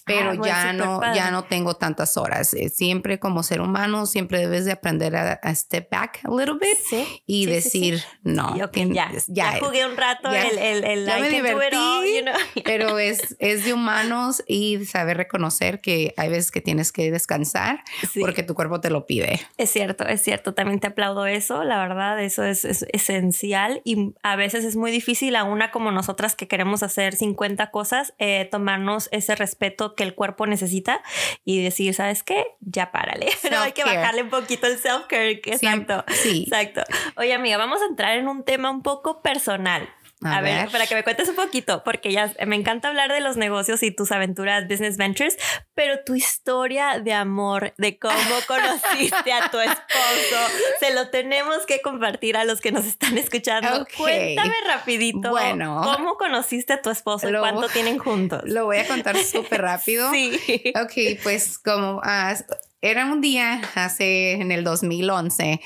pero 0.06 0.32
Ah, 0.32 0.36
bueno, 0.36 0.46
ya 0.46 0.74
no, 0.74 1.02
ya 1.16 1.32
no 1.32 1.44
tengo 1.46 1.76
tantas 1.76 2.18
horas. 2.18 2.54
Eh, 2.54 2.70
Siempre 2.70 3.20
como 3.20 3.44
ser 3.44 3.62
humano, 3.62 4.06
siempre 4.06 4.40
debes 4.40 4.66
de 4.66 4.72
aprender 4.74 5.16
a, 5.16 5.34
a 5.34 5.56
step 5.56 5.90
back 5.90 6.20
a 6.24 6.30
little 6.30 6.56
bit 6.60 6.78
Sí. 6.90 7.24
y 7.26 7.46
sí, 7.46 7.46
sí, 7.46 7.52
decir, 7.52 8.00
sí. 8.00 8.06
no, 8.24 8.56
Y 8.58 8.62
ok, 8.64 8.72
tien- 8.72 8.94
ya, 8.94 9.12
ya, 9.28 9.54
ya, 9.54 9.60
jugué 9.60 9.86
un 9.86 9.96
rato 9.98 10.32
ya- 10.32 10.48
el, 10.48 10.58
el, 10.58 10.84
el 10.84 11.09
I 11.18 11.22
me 11.22 11.28
it 11.28 11.34
all, 11.34 12.04
divertí. 12.04 12.16
you 12.18 12.22
know. 12.24 12.36
pero 12.64 13.00
es, 13.00 13.36
es 13.40 13.66
de 13.66 13.74
humanos 13.74 14.44
y 14.48 14.86
saber 14.86 15.18
reconocer 15.18 15.82
que 15.82 16.14
hay 16.18 16.30
veces 16.30 16.52
que 16.52 16.62
tienes 16.62 16.92
que 16.92 17.12
descansar 17.12 17.84
Sí. 18.12 18.20
porque 18.20 18.44
tu 18.44 18.56
cuerpo 18.56 18.80
te 18.82 18.90
lo 18.90 19.06
pide. 19.06 19.40
Es 19.58 19.70
cierto, 19.72 20.06
es 20.08 20.22
cierto. 20.22 20.54
También 20.54 20.80
te 20.80 20.88
aplaudo 20.88 21.26
eso. 21.26 21.64
La 21.64 21.80
verdad, 21.80 22.22
eso 22.22 22.44
es, 22.44 22.66
es 22.66 22.86
esencial 22.94 23.82
y 23.84 24.14
a 24.24 24.36
veces 24.36 24.66
es 24.66 24.76
muy 24.76 24.92
difícil 24.92 25.36
a 25.36 25.44
una 25.44 25.72
como 25.72 25.92
nosotras 25.92 26.36
que 26.36 26.48
queremos 26.48 26.84
hacer 26.84 27.16
50 27.16 27.72
cosas, 27.72 28.14
eh, 28.20 28.48
tomarnos 28.52 29.10
ese 29.12 29.36
respeto 29.36 29.96
que 29.96 30.04
el 30.04 30.16
cuerpo 30.16 30.46
necesita 30.48 31.02
y 31.46 31.62
decir, 31.64 31.94
¿sabes 31.94 32.24
qué? 32.24 32.46
Ya 32.62 32.92
párale. 32.92 33.28
No 33.52 33.60
hay 33.62 33.72
que 33.72 33.84
bajarle 33.84 34.22
un 34.24 34.30
poquito 34.30 34.68
el 34.68 34.78
self-care. 34.80 35.42
Exacto. 35.46 36.04
sí. 36.08 36.44
Exacto. 36.48 36.84
Oye, 37.18 37.34
amiga, 37.34 37.58
vamos 37.58 37.82
a 37.82 37.86
entrar 37.86 38.18
en 38.18 38.28
un 38.28 38.44
tema 38.44 38.70
un 38.70 38.84
poco 38.84 39.22
personal. 39.22 39.90
A, 40.22 40.38
A 40.38 40.42
ver, 40.42 40.64
ver. 40.64 40.72
para 40.72 40.86
que 40.86 40.96
me 40.96 41.04
cuentes 41.04 41.30
un 41.30 41.36
poquito, 41.36 41.82
porque 41.86 42.12
ya 42.12 42.34
me 42.46 42.58
encanta 42.58 42.90
hablar 42.90 43.12
de 43.12 43.22
los 43.22 43.38
negocios 43.38 43.82
y 43.84 43.92
tus 43.92 44.12
aventuras, 44.12 44.68
business 44.68 44.98
ventures, 44.98 45.38
pero 45.76 46.04
tu 46.04 46.14
historia 46.14 47.00
de 47.00 47.14
amor, 47.14 47.74
de 47.78 47.98
cómo 47.98 48.14
conociste 48.48 49.32
a 49.32 49.50
tu 49.50 49.60
esposo, 49.60 50.38
se 50.82 50.94
lo 50.94 51.10
tenemos 51.10 51.66
que 51.66 51.82
compartir 51.82 52.36
a 52.36 52.44
los 52.44 52.60
que 52.60 52.72
nos 52.74 52.86
están 52.86 53.18
escuchando. 53.18 53.88
Cuéntame 53.98 54.54
rapidito. 54.68 55.30
Bueno. 55.30 55.82
¿Cómo 55.84 56.16
conociste 56.16 56.74
a 56.74 56.82
tu 56.82 56.90
esposo 56.90 57.30
y 57.30 57.34
cuánto 57.38 57.70
tienen 57.70 57.98
juntos? 57.98 58.42
Lo 58.46 58.66
voy 58.66 58.78
a 58.78 58.88
contar 58.88 59.18
súper 59.18 59.62
rápido. 59.62 60.10
Sí. 60.20 60.74
Ok, 60.76 61.22
pues 61.24 61.60
como 61.60 62.02
ah, 62.04 62.36
era 62.82 63.06
un 63.06 63.22
día 63.22 63.62
hace 63.76 64.34
en 64.34 64.52
el 64.52 64.64
2011, 64.64 65.62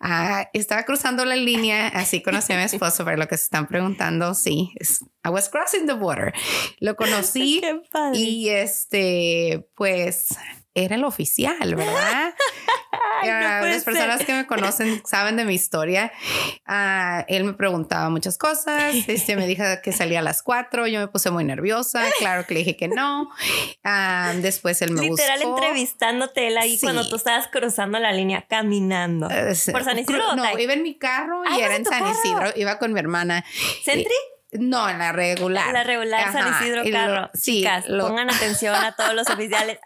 ah, 0.00 0.48
estaba 0.52 0.84
cruzando 0.84 1.24
la 1.24 1.36
línea, 1.36 1.88
así 1.88 2.22
conocí 2.22 2.52
a 2.52 2.56
mi 2.56 2.62
esposo, 2.62 3.04
para 3.04 3.16
lo 3.16 3.26
que 3.26 3.36
se 3.36 3.44
están 3.44 3.66
preguntando, 3.66 4.34
sí, 4.34 4.72
I 5.24 5.28
was 5.28 5.48
crossing 5.48 5.86
the 5.86 5.94
border. 5.94 6.32
Lo 6.78 6.96
conocí 6.96 7.60
y 8.14 8.48
este, 8.48 9.68
pues 9.74 10.28
era 10.74 10.96
el 10.96 11.04
oficial, 11.04 11.74
¿verdad? 11.74 12.34
Ay, 12.92 13.28
no 13.30 13.34
Ah, 13.36 13.60
las 13.64 13.84
personas 13.84 14.18
ser. 14.18 14.26
que 14.26 14.34
me 14.34 14.46
conocen 14.46 15.02
saben 15.06 15.36
de 15.36 15.44
mi 15.44 15.54
historia. 15.54 16.12
Ah, 16.66 17.24
él 17.28 17.44
me 17.44 17.54
preguntaba 17.54 18.10
muchas 18.10 18.36
cosas. 18.38 18.94
Este 19.08 19.34
me 19.36 19.46
dijo 19.46 19.64
que 19.82 19.92
salía 19.92 20.18
a 20.18 20.22
las 20.22 20.42
cuatro. 20.42 20.86
Yo 20.86 21.00
me 21.00 21.08
puse 21.08 21.30
muy 21.30 21.44
nerviosa. 21.44 22.04
Claro 22.18 22.46
que 22.46 22.54
le 22.54 22.60
dije 22.60 22.76
que 22.76 22.88
no. 22.88 23.30
Ah, 23.82 24.32
después 24.36 24.80
él 24.82 24.90
me 24.92 25.00
Literal 25.02 25.40
buscó. 25.42 25.56
entrevistándote 25.58 26.48
él 26.48 26.58
ahí 26.58 26.76
Sí. 26.76 26.86
cuando 26.86 27.08
tú 27.08 27.16
estabas 27.16 27.48
cruzando 27.48 27.98
la 27.98 28.12
línea 28.12 28.46
caminando. 28.48 29.28
Eh, 29.30 29.54
¿Por 29.72 29.84
San 29.84 29.98
Isidro 29.98 30.36
No, 30.36 30.58
iba 30.58 30.72
en 30.72 30.82
mi 30.82 30.96
carro 30.98 31.42
Ah, 31.46 31.50
y 31.52 31.58
¿ibas 31.58 31.66
era 31.66 31.76
en 31.76 31.84
San 31.84 31.98
carro? 32.04 32.12
Isidro. 32.24 32.52
Iba 32.56 32.78
con 32.78 32.92
mi 32.92 33.00
hermana. 33.00 33.44
¿Sentry? 33.84 34.12
No, 34.52 34.88
en 34.88 34.98
la 34.98 35.12
regular. 35.12 35.72
La 35.72 35.82
regular 35.82 36.30
San 36.32 36.52
Isidro 36.54 36.84
y 36.84 36.90
lo- 36.90 36.98
Carro. 36.98 37.30
sí, 37.32 37.58
Chicas, 37.60 37.88
lo- 37.88 38.06
pongan 38.08 38.28
atención 38.30 38.74
a 38.74 38.94
todos 38.94 39.14
los 39.14 39.26
oficiales. 39.30 39.78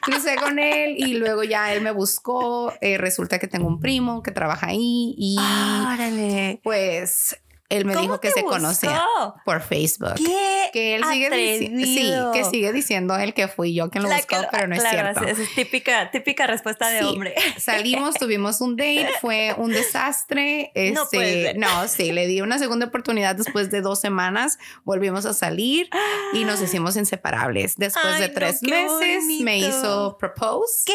crucé 0.00 0.36
con 0.36 0.58
él 0.60 0.94
y 0.96 1.14
luego 1.14 1.42
ya 1.42 1.72
él 1.72 1.80
me 1.80 1.90
buscó. 1.90 2.72
Eh, 2.80 2.96
resulta 2.98 3.38
que 3.40 3.48
tengo 3.48 3.66
un 3.66 3.80
primo 3.80 4.22
que 4.22 4.30
trabaja 4.30 4.68
ahí 4.68 5.14
y 5.18 5.36
Órale. 5.38 6.60
pues 6.62 7.36
él 7.70 7.84
me 7.84 7.92
¿Cómo 7.92 8.02
dijo 8.02 8.20
que 8.20 8.30
se 8.30 8.40
buscó? 8.42 8.56
conocía 8.56 9.04
por 9.44 9.60
Facebook. 9.60 10.14
¿Qué? 10.16 10.70
Que 10.72 10.94
él 10.96 11.04
sigue 11.04 11.30
diciendo, 11.30 12.32
sí, 12.32 12.38
que 12.38 12.44
sigue 12.44 12.72
diciendo 12.72 13.16
él 13.16 13.34
que 13.34 13.46
fui 13.48 13.74
yo 13.74 13.90
quien 13.90 14.04
lo 14.04 14.08
La 14.08 14.16
buscó, 14.16 14.36
pero 14.50 14.66
no 14.68 14.74
es 14.74 14.80
claro, 14.80 15.12
cierto. 15.12 15.24
Esa 15.30 15.42
es 15.42 15.54
típica, 15.54 16.10
típica 16.10 16.46
respuesta 16.46 16.88
de 16.88 17.00
Sí. 17.00 17.04
hombre. 17.04 17.34
Salimos, 17.58 18.14
tuvimos 18.14 18.60
un 18.62 18.76
date, 18.76 19.10
fue 19.20 19.54
un 19.58 19.70
desastre. 19.72 20.72
No 20.74 21.02
Este, 21.02 21.16
puede 21.16 21.42
ser. 21.42 21.58
no, 21.58 21.88
sí, 21.88 22.12
le 22.12 22.26
di 22.26 22.40
una 22.40 22.58
segunda 22.58 22.86
oportunidad 22.86 23.36
después 23.36 23.70
de 23.70 23.80
dos 23.82 24.00
semanas. 24.00 24.58
Volvimos 24.84 25.26
a 25.26 25.34
salir 25.34 25.90
y 26.32 26.44
nos 26.44 26.62
hicimos 26.62 26.96
inseparables. 26.96 27.74
Después 27.76 28.04
Ay, 28.14 28.22
de 28.22 28.28
no, 28.28 28.34
tres 28.34 28.62
meses 28.62 29.24
me 29.42 29.58
hizo 29.58 30.16
propose. 30.18 30.84
¿Qué? 30.86 30.94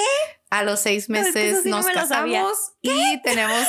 A 0.54 0.62
los 0.62 0.82
seis 0.82 1.10
No, 1.10 1.18
es 1.18 1.34
que 1.34 1.48
eso 1.48 1.50
meses 1.50 1.64
sí 1.64 1.70
no 1.70 1.78
nos 1.78 1.88
me 1.88 1.94
casamos 1.94 2.74
y 2.84 3.20
tenemos 3.24 3.66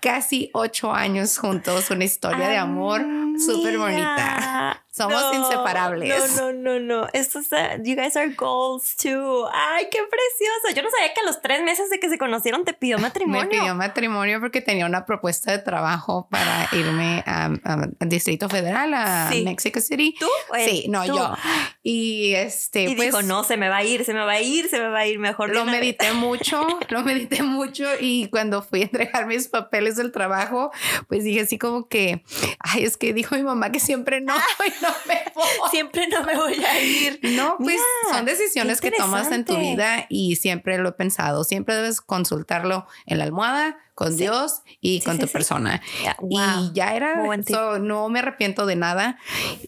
casi 0.00 0.48
ocho 0.54 0.92
años 0.92 1.36
juntos. 1.36 1.90
Una 1.90 2.04
historia 2.04 2.48
de 2.48 2.56
amor 2.56 3.04
súper 3.44 3.76
bonita. 3.78 4.80
Somos 5.00 5.20
No, 5.22 5.34
inseparables. 5.34 6.36
No, 6.36 6.52
no, 6.52 6.78
no, 6.78 6.80
no. 7.02 7.08
Esto 7.12 7.38
está, 7.38 7.76
you 7.82 7.94
guys 7.96 8.16
are 8.16 8.28
goals 8.34 8.96
too. 8.96 9.46
Ay, 9.52 9.86
qué 9.90 9.98
precioso. 9.98 10.74
Yo 10.76 10.82
no 10.82 10.90
sabía 10.90 11.12
que 11.14 11.20
a 11.20 11.24
los 11.24 11.40
tres 11.40 11.62
meses 11.62 11.90
de 11.90 11.98
que 12.00 12.08
se 12.08 12.18
conocieron 12.18 12.64
te 12.64 12.72
pidió 12.74 12.98
matrimonio. 13.00 13.42
Me 13.42 13.48
pidió 13.48 13.74
matrimonio 13.74 14.40
porque 14.40 14.60
tenía 14.60 14.86
una 14.86 15.06
propuesta 15.06 15.52
de 15.52 15.58
trabajo 15.58 16.28
para 16.30 16.68
irme 16.72 17.22
al 17.26 17.90
Distrito 18.08 18.48
Federal, 18.48 18.92
a 18.94 19.28
Sí. 19.30 19.42
Mexico 19.44 19.80
City. 19.80 20.14
¿Tú? 20.18 20.26
Sí, 20.64 20.86
no, 20.88 21.04
Tú. 21.06 21.16
yo. 21.16 21.34
Y 21.82 22.34
este, 22.34 22.84
Y 22.84 22.94
pues. 22.94 23.08
dijo, 23.08 23.22
no, 23.22 23.44
se 23.44 23.56
me 23.56 23.68
va 23.68 23.78
a 23.78 23.84
ir, 23.84 24.04
se 24.04 24.12
me 24.12 24.20
va 24.24 24.32
a 24.32 24.40
ir, 24.40 24.68
se 24.68 24.78
me 24.78 24.88
va 24.88 25.00
a 25.00 25.06
ir 25.06 25.18
mejor. 25.18 25.50
Lo 25.50 25.62
una 25.62 25.72
vez". 25.72 25.80
medité 25.80 26.12
mucho, 26.14 26.66
lo 26.88 27.02
medité 27.02 27.42
mucho 27.42 27.84
y 28.00 28.28
cuando 28.28 28.62
fui 28.62 28.80
a 28.82 28.84
entregar 28.84 29.26
mis 29.26 29.48
papeles 29.48 29.96
del 29.96 30.12
trabajo, 30.12 30.70
pues 31.08 31.24
dije 31.24 31.40
así 31.40 31.58
como 31.58 31.88
que, 31.88 32.22
ay, 32.58 32.84
es 32.84 32.96
que 32.96 33.12
dijo 33.14 33.34
mi 33.36 33.42
mamá 33.42 33.72
que 33.72 33.80
siempre 33.80 34.20
no 34.20 34.34
y 34.66 34.70
no 34.82 34.88
me 35.06 35.22
voy. 35.34 35.70
Siempre 35.70 36.08
no 36.08 36.22
me 36.24 36.36
voy 36.36 36.64
a 36.64 36.80
ir. 36.80 37.20
No, 37.22 37.56
pues 37.58 37.76
Mira, 37.76 38.16
son 38.16 38.24
decisiones 38.24 38.80
que 38.80 38.90
tomas 38.90 39.30
en 39.32 39.44
tu 39.44 39.56
vida 39.56 40.06
y 40.08 40.36
siempre 40.36 40.78
lo 40.78 40.90
he 40.90 40.92
pensado, 40.92 41.44
siempre 41.44 41.74
debes 41.74 42.00
consultarlo 42.00 42.86
en 43.06 43.18
la 43.18 43.24
almohada, 43.24 43.78
con 44.00 44.12
Sí. 44.12 44.20
Dios 44.24 44.62
y 44.80 45.00
Sí, 45.00 45.04
con 45.04 45.16
sí, 45.16 45.20
tu 45.20 45.28
persona. 45.28 45.82
Ya, 46.02 46.16
Y 46.22 46.36
wow. 46.38 46.72
ya 46.72 46.94
era, 46.94 47.22
so, 47.46 47.78
no 47.78 48.08
me 48.08 48.20
arrepiento 48.20 48.64
de 48.64 48.74
nada. 48.74 49.18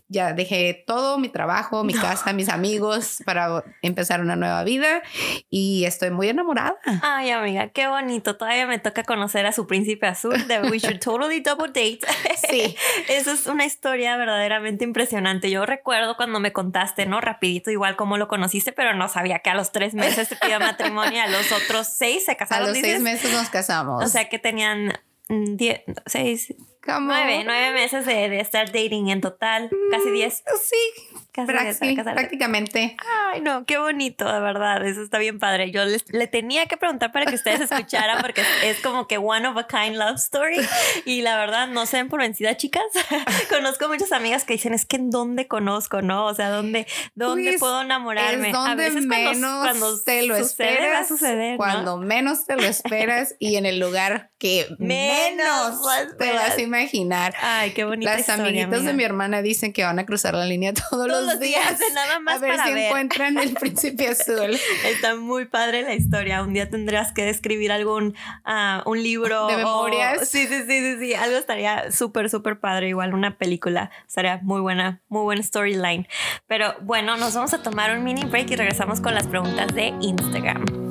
Ya 0.08 0.32
dejé 0.32 0.82
todo, 0.86 1.18
mi 1.18 1.28
trabajo, 1.28 1.84
mi 1.84 1.92
casa, 1.92 2.32
mis 2.32 2.48
amigos 2.48 3.18
para 3.26 3.62
empezar 3.82 4.22
una 4.22 4.34
nueva 4.34 4.64
vida 4.64 5.02
y 5.50 5.84
estoy 5.84 6.10
muy 6.10 6.28
enamorada. 6.30 6.74
Ay, 7.02 7.30
amiga, 7.30 7.68
qué 7.68 7.88
bonito. 7.88 8.36
Todavía 8.38 8.66
me 8.66 8.78
toca 8.78 9.04
conocer 9.04 9.44
a 9.44 9.52
su 9.52 9.66
príncipe 9.66 10.06
azul 10.06 10.46
de 10.48 10.62
We 10.62 10.78
Should 10.78 11.00
Totally 11.04 11.40
Double 11.40 11.66
Date. 11.68 12.00
Sí. 12.48 12.74
Eso 13.08 13.32
es 13.32 13.46
una 13.46 13.66
historia 13.66 14.16
verdaderamente 14.16 14.84
impresionante. 14.84 15.50
Yo 15.50 15.66
recuerdo 15.66 16.16
cuando 16.16 16.40
me 16.40 16.52
contaste, 16.54 17.04
¿no? 17.04 17.20
Rapidito, 17.20 17.70
igual 17.70 17.96
cómo 17.96 18.16
lo 18.16 18.28
conociste, 18.28 18.72
pero 18.72 18.94
no 18.94 19.08
sabía 19.10 19.40
que 19.40 19.50
a 19.50 19.54
los 19.54 19.72
tres 19.72 19.92
meses 19.92 20.30
te 20.30 20.36
pidió 20.36 20.58
matrimonio 20.58 21.12
y 21.12 21.18
a 21.18 21.28
los 21.28 21.52
otros 21.52 21.86
seis 21.86 22.24
se 22.24 22.32
A 22.32 22.36
casaron. 22.36 22.68
los 22.68 22.74
dices. 22.74 22.92
seis 22.92 23.02
meses 23.02 23.32
nos 23.32 23.50
casamos. 23.50 24.02
O 24.02 24.08
sea 24.08 24.21
que 24.28 24.38
tenían 24.38 24.92
mm, 25.28 25.56
10, 25.56 25.80
6, 26.06 26.54
Nueve, 26.84 27.42
nueve 27.44 27.72
meses 27.72 28.04
de, 28.04 28.28
de, 28.28 28.40
estar 28.40 28.66
dating 28.66 29.08
en 29.08 29.20
total, 29.20 29.70
casi 29.92 30.08
mm, 30.08 30.14
diez. 30.14 30.42
Sí, 30.60 31.12
casi 31.30 31.52
diez, 31.52 32.02
prácticamente. 32.02 32.96
Ay, 33.32 33.40
no, 33.40 33.64
qué 33.64 33.78
bonito, 33.78 34.30
de 34.30 34.40
verdad, 34.40 34.84
eso 34.84 35.00
está 35.00 35.18
bien 35.18 35.38
padre. 35.38 35.70
Yo 35.70 35.84
les, 35.84 36.04
le 36.12 36.26
tenía 36.26 36.66
que 36.66 36.76
preguntar 36.76 37.12
para 37.12 37.26
que 37.26 37.36
ustedes 37.36 37.60
escucharan 37.60 38.20
porque 38.20 38.42
es, 38.64 38.80
como 38.80 39.06
que 39.06 39.18
one 39.18 39.46
of 39.46 39.56
a 39.56 39.66
kind 39.68 39.96
love 39.96 40.16
story 40.16 40.58
y 41.04 41.22
la 41.22 41.36
verdad 41.36 41.68
no 41.68 41.86
se 41.86 41.98
den 41.98 42.08
por 42.08 42.20
vencida, 42.20 42.56
chicas. 42.56 42.82
conozco 43.48 43.86
muchas 43.88 44.10
amigas 44.10 44.44
que 44.44 44.54
dicen, 44.54 44.74
es 44.74 44.84
que 44.84 44.96
en 44.96 45.10
dónde 45.10 45.46
conozco, 45.46 46.02
¿no? 46.02 46.26
O 46.26 46.34
sea, 46.34 46.50
¿dónde, 46.50 46.88
dónde 47.14 47.50
pues, 47.50 47.60
puedo 47.60 47.82
enamorarme? 47.82 48.52
A 48.54 48.74
veces 48.74 49.06
menos 49.06 49.62
cuando, 49.62 50.02
te 50.02 50.26
lo 50.26 50.36
sucede, 50.36 50.72
esperas, 50.72 50.94
va 50.94 50.98
a 50.98 51.04
suceder, 51.06 51.56
cuando 51.56 51.96
menos 51.98 52.44
te 52.44 52.56
lo 52.56 52.64
esperas 52.64 53.36
y 53.38 53.54
en 53.54 53.66
el 53.66 53.78
lugar 53.78 54.32
que 54.38 54.66
menos, 54.78 55.80
menos 55.80 56.16
te 56.18 56.32
vas 56.32 56.58
a 56.58 56.60
imaginar. 56.80 57.34
Ay, 57.40 57.70
qué 57.72 57.84
bonita 57.84 58.10
Las 58.12 58.20
historia, 58.20 58.44
amiguitas 58.64 58.84
de 58.84 58.92
mi 58.92 59.04
hermana 59.04 59.42
dicen 59.42 59.72
que 59.72 59.84
van 59.84 59.98
a 59.98 60.06
cruzar 60.06 60.34
la 60.34 60.44
línea 60.46 60.72
todos, 60.90 61.06
Todos 61.08 61.24
los 61.26 61.40
días, 61.40 61.78
días. 61.78 61.92
nada 61.94 62.18
más 62.20 62.36
a 62.36 62.38
ver 62.38 62.56
para 62.56 62.66
si 62.68 62.74
ver. 62.74 62.86
encuentran 62.86 63.38
el 63.38 63.52
príncipe 63.60 64.08
azul. 64.08 64.56
Está 64.86 65.16
muy 65.16 65.46
padre 65.46 65.82
la 65.82 65.94
historia. 65.94 66.42
Un 66.42 66.52
día 66.54 66.68
tendrás 66.70 67.12
que 67.12 67.28
escribir 67.28 67.72
algún 67.72 68.14
ah, 68.44 68.82
un 68.86 69.02
libro 69.02 69.46
De 69.48 69.54
o- 69.54 69.58
memorias. 69.58 70.28
sí, 70.28 70.46
sí, 70.46 70.62
sí, 70.66 70.80
sí, 70.80 70.96
sí. 70.98 71.14
Algo 71.14 71.36
estaría 71.36 71.90
súper, 71.92 72.30
súper 72.30 72.58
padre. 72.60 72.88
Igual 72.88 73.14
una 73.14 73.36
película 73.38 73.90
estaría 74.06 74.38
muy 74.42 74.60
buena, 74.60 75.00
muy 75.08 75.22
buena 75.22 75.42
storyline. 75.42 76.08
Pero 76.46 76.74
bueno, 76.82 77.16
nos 77.16 77.34
vamos 77.34 77.52
a 77.54 77.62
tomar 77.62 77.96
un 77.96 78.04
mini 78.04 78.24
break 78.24 78.50
y 78.50 78.56
regresamos 78.56 79.00
con 79.00 79.14
las 79.14 79.26
preguntas 79.26 79.68
de 79.74 79.92
Instagram. 80.00 80.81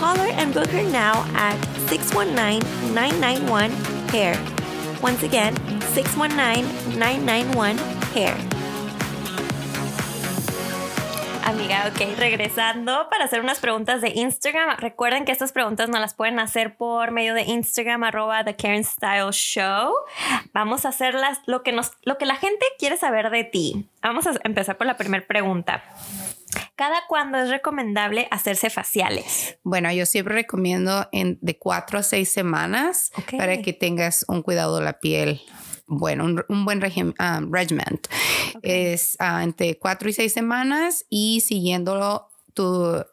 Call 0.00 0.16
her 0.16 0.32
and 0.34 0.52
book 0.52 0.66
her 0.70 0.82
now 0.90 1.24
at 1.36 1.56
619-991-HAIR. 1.86 4.36
Once 5.00 5.22
again, 5.22 5.54
619-991-HAIR. 5.94 8.34
Amiga, 11.44 11.84
ok, 11.86 12.16
regresando 12.18 13.08
para 13.08 13.26
hacer 13.26 13.40
unas 13.40 13.60
preguntas 13.60 14.00
de 14.00 14.08
Instagram. 14.08 14.76
Recuerden 14.78 15.24
que 15.24 15.30
estas 15.30 15.52
preguntas 15.52 15.88
no 15.90 16.00
las 16.00 16.14
pueden 16.14 16.40
hacer 16.40 16.76
por 16.76 17.12
medio 17.12 17.34
de 17.34 17.42
Instagram, 17.42 18.02
arroba 18.02 18.42
The 18.42 18.56
Karen 18.56 18.82
Style 18.82 19.30
Show. 19.30 19.94
Vamos 20.52 20.86
a 20.86 20.88
hacerlas 20.88 21.38
lo 21.46 21.62
que, 21.62 21.70
nos, 21.70 21.92
lo 22.02 22.18
que 22.18 22.26
la 22.26 22.34
gente 22.34 22.66
quiere 22.80 22.96
saber 22.96 23.30
de 23.30 23.44
ti. 23.44 23.86
Vamos 24.02 24.26
a 24.26 24.32
empezar 24.42 24.76
por 24.76 24.88
la 24.88 24.96
primera 24.96 25.24
pregunta. 25.24 25.84
¿Cada 26.76 27.06
cuándo 27.08 27.38
es 27.38 27.50
recomendable 27.50 28.26
hacerse 28.30 28.68
faciales? 28.70 29.58
Bueno, 29.62 29.92
yo 29.92 30.06
siempre 30.06 30.34
recomiendo 30.34 31.08
en, 31.12 31.38
de 31.40 31.56
cuatro 31.58 31.98
a 31.98 32.02
seis 32.02 32.28
semanas 32.30 33.12
Ok. 33.16 33.36
para 33.38 33.62
que 33.62 33.72
tengas 33.72 34.24
un 34.28 34.42
cuidado 34.42 34.78
de 34.78 34.84
la 34.84 34.98
piel. 34.98 35.40
Bueno, 35.86 36.24
un, 36.24 36.44
un 36.48 36.64
buen 36.64 36.80
regim- 36.80 37.14
um, 37.20 37.52
regimen. 37.52 38.00
Es 38.62 39.16
ah, 39.20 39.42
entre 39.44 39.78
cuatro 39.78 40.08
y 40.08 40.12
seis 40.12 40.32
semanas 40.32 41.04
y 41.10 41.42
siguiendo 41.42 42.28
tu- 42.54 43.04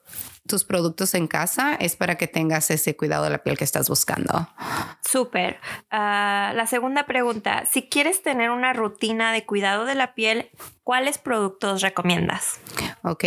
tus 0.47 0.63
productos 0.63 1.13
en 1.13 1.27
casa 1.27 1.75
es 1.75 1.95
para 1.95 2.15
que 2.15 2.27
tengas 2.27 2.71
ese 2.71 2.97
cuidado 2.97 3.23
de 3.25 3.29
la 3.29 3.43
piel 3.43 3.57
que 3.57 3.63
estás 3.63 3.87
buscando. 3.89 4.49
Súper. 5.07 5.59
Ah, 5.91 6.51
la 6.55 6.65
segunda 6.67 7.05
pregunta, 7.05 7.65
si 7.71 7.83
quieres 7.83 8.21
tener 8.23 8.49
una 8.49 8.73
rutina 8.73 9.31
de 9.33 9.45
cuidado 9.45 9.85
de 9.85 9.95
la 9.95 10.13
piel, 10.15 10.49
¿cuáles 10.83 11.17
productos 11.19 11.81
recomiendas? 11.81 12.59
Ok, 13.03 13.23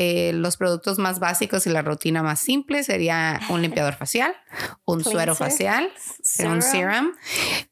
eh, 0.00 0.32
los 0.32 0.56
productos 0.56 0.98
más 0.98 1.18
básicos 1.18 1.66
y 1.66 1.70
la 1.70 1.82
rutina 1.82 2.22
más 2.22 2.38
simple 2.38 2.84
sería 2.84 3.40
un 3.48 3.62
limpiador 3.62 3.94
facial, 3.94 4.32
un 4.84 5.02
suero 5.02 5.34
facial, 5.34 5.90
un 6.44 6.62
serum 6.62 7.14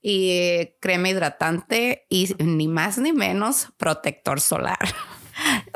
y 0.03 0.31
eh, 0.31 0.77
crema 0.81 1.09
hidratante 1.09 2.05
y 2.09 2.35
ni 2.39 2.67
más 2.67 2.99
ni 2.99 3.13
menos 3.13 3.69
protector 3.77 4.41
solar. 4.41 4.79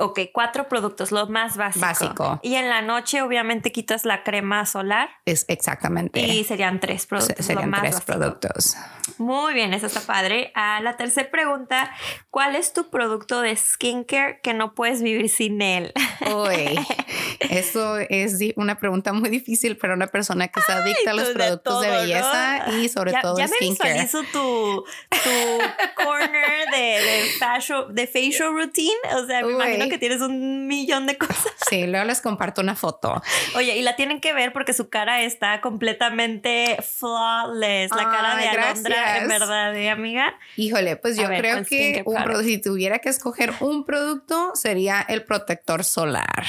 Ok, 0.00 0.20
cuatro 0.32 0.68
productos, 0.68 1.12
lo 1.12 1.26
más 1.28 1.56
básico. 1.56 1.80
Básico. 1.86 2.40
Y 2.42 2.54
en 2.56 2.68
la 2.68 2.82
noche, 2.82 3.22
obviamente, 3.22 3.72
quitas 3.72 4.04
la 4.04 4.22
crema 4.22 4.64
solar 4.66 5.10
Es 5.26 5.44
exactamente. 5.48 6.20
y 6.20 6.44
serían 6.44 6.80
tres 6.80 7.06
productos. 7.06 7.36
Se- 7.36 7.42
serían 7.42 7.66
lo 7.66 7.70
más 7.72 7.80
tres 7.82 7.94
básico. 7.94 8.12
productos. 8.12 8.76
Muy 9.18 9.54
bien, 9.54 9.74
eso 9.74 9.86
está 9.86 10.00
padre. 10.00 10.52
Ah, 10.54 10.80
la 10.82 10.96
tercera 10.96 11.30
pregunta, 11.30 11.92
¿cuál 12.30 12.56
es 12.56 12.72
tu 12.72 12.90
producto 12.90 13.40
de 13.40 13.54
skincare 13.56 14.40
que 14.42 14.54
no 14.54 14.74
puedes 14.74 15.02
vivir 15.02 15.28
sin 15.28 15.60
él? 15.62 15.92
Uy, 16.34 16.78
eso 17.40 17.96
es 17.98 18.38
una 18.56 18.78
pregunta 18.78 19.12
muy 19.12 19.28
difícil 19.30 19.76
para 19.76 19.94
una 19.94 20.06
persona 20.06 20.48
que 20.48 20.60
se 20.62 20.72
adicta 20.72 21.10
a 21.10 21.14
los 21.14 21.28
de 21.28 21.34
productos 21.34 21.82
de 21.82 21.90
belleza 21.90 22.66
¿no? 22.66 22.78
y 22.78 22.88
sobre 22.88 23.12
ya, 23.12 23.20
todo 23.20 23.38
ya 23.38 23.44
el 23.44 23.50
me 23.50 23.56
skincare. 23.56 23.92
visualizo 24.02 24.22
tu, 24.32 24.84
tu 25.10 26.04
corner 26.04 26.68
de, 26.70 26.80
de, 26.80 27.30
facial, 27.38 27.94
de 27.94 28.06
facial 28.06 28.52
routine. 28.54 28.96
O 29.16 29.26
sea, 29.26 29.40
me 29.42 29.48
Uy. 29.48 29.52
imagino 29.54 29.88
que 29.90 29.98
tienes 29.98 30.20
un 30.20 30.66
millón 30.66 31.06
de 31.06 31.18
cosas. 31.18 31.52
Sí, 31.68 31.86
luego 31.86 32.04
les 32.06 32.20
comparto 32.20 32.60
una 32.60 32.74
foto. 32.74 33.22
Oye, 33.54 33.76
y 33.76 33.82
la 33.82 33.96
tienen 33.96 34.20
que 34.20 34.32
ver 34.32 34.52
porque 34.52 34.72
su 34.72 34.88
cara 34.88 35.22
está 35.22 35.60
completamente 35.60 36.78
flawless. 36.82 37.90
La 37.90 38.04
cara 38.04 38.36
de 38.36 38.48
Alondra, 38.48 39.18
en 39.18 39.28
verdad, 39.28 39.76
¿eh, 39.76 39.90
amiga? 39.90 40.34
Híjole, 40.56 40.96
pues 40.96 41.16
yo 41.16 41.28
ver, 41.28 41.40
creo 41.40 41.54
¿cuál 41.54 41.66
que 41.66 42.02
un 42.06 42.44
si 42.44 42.58
tuviera 42.58 42.98
que 42.98 43.08
escoger 43.08 43.52
un 43.60 43.84
producto 43.84 44.52
sería 44.54 45.04
el 45.08 45.24
protector 45.24 45.84
solar. 45.84 46.44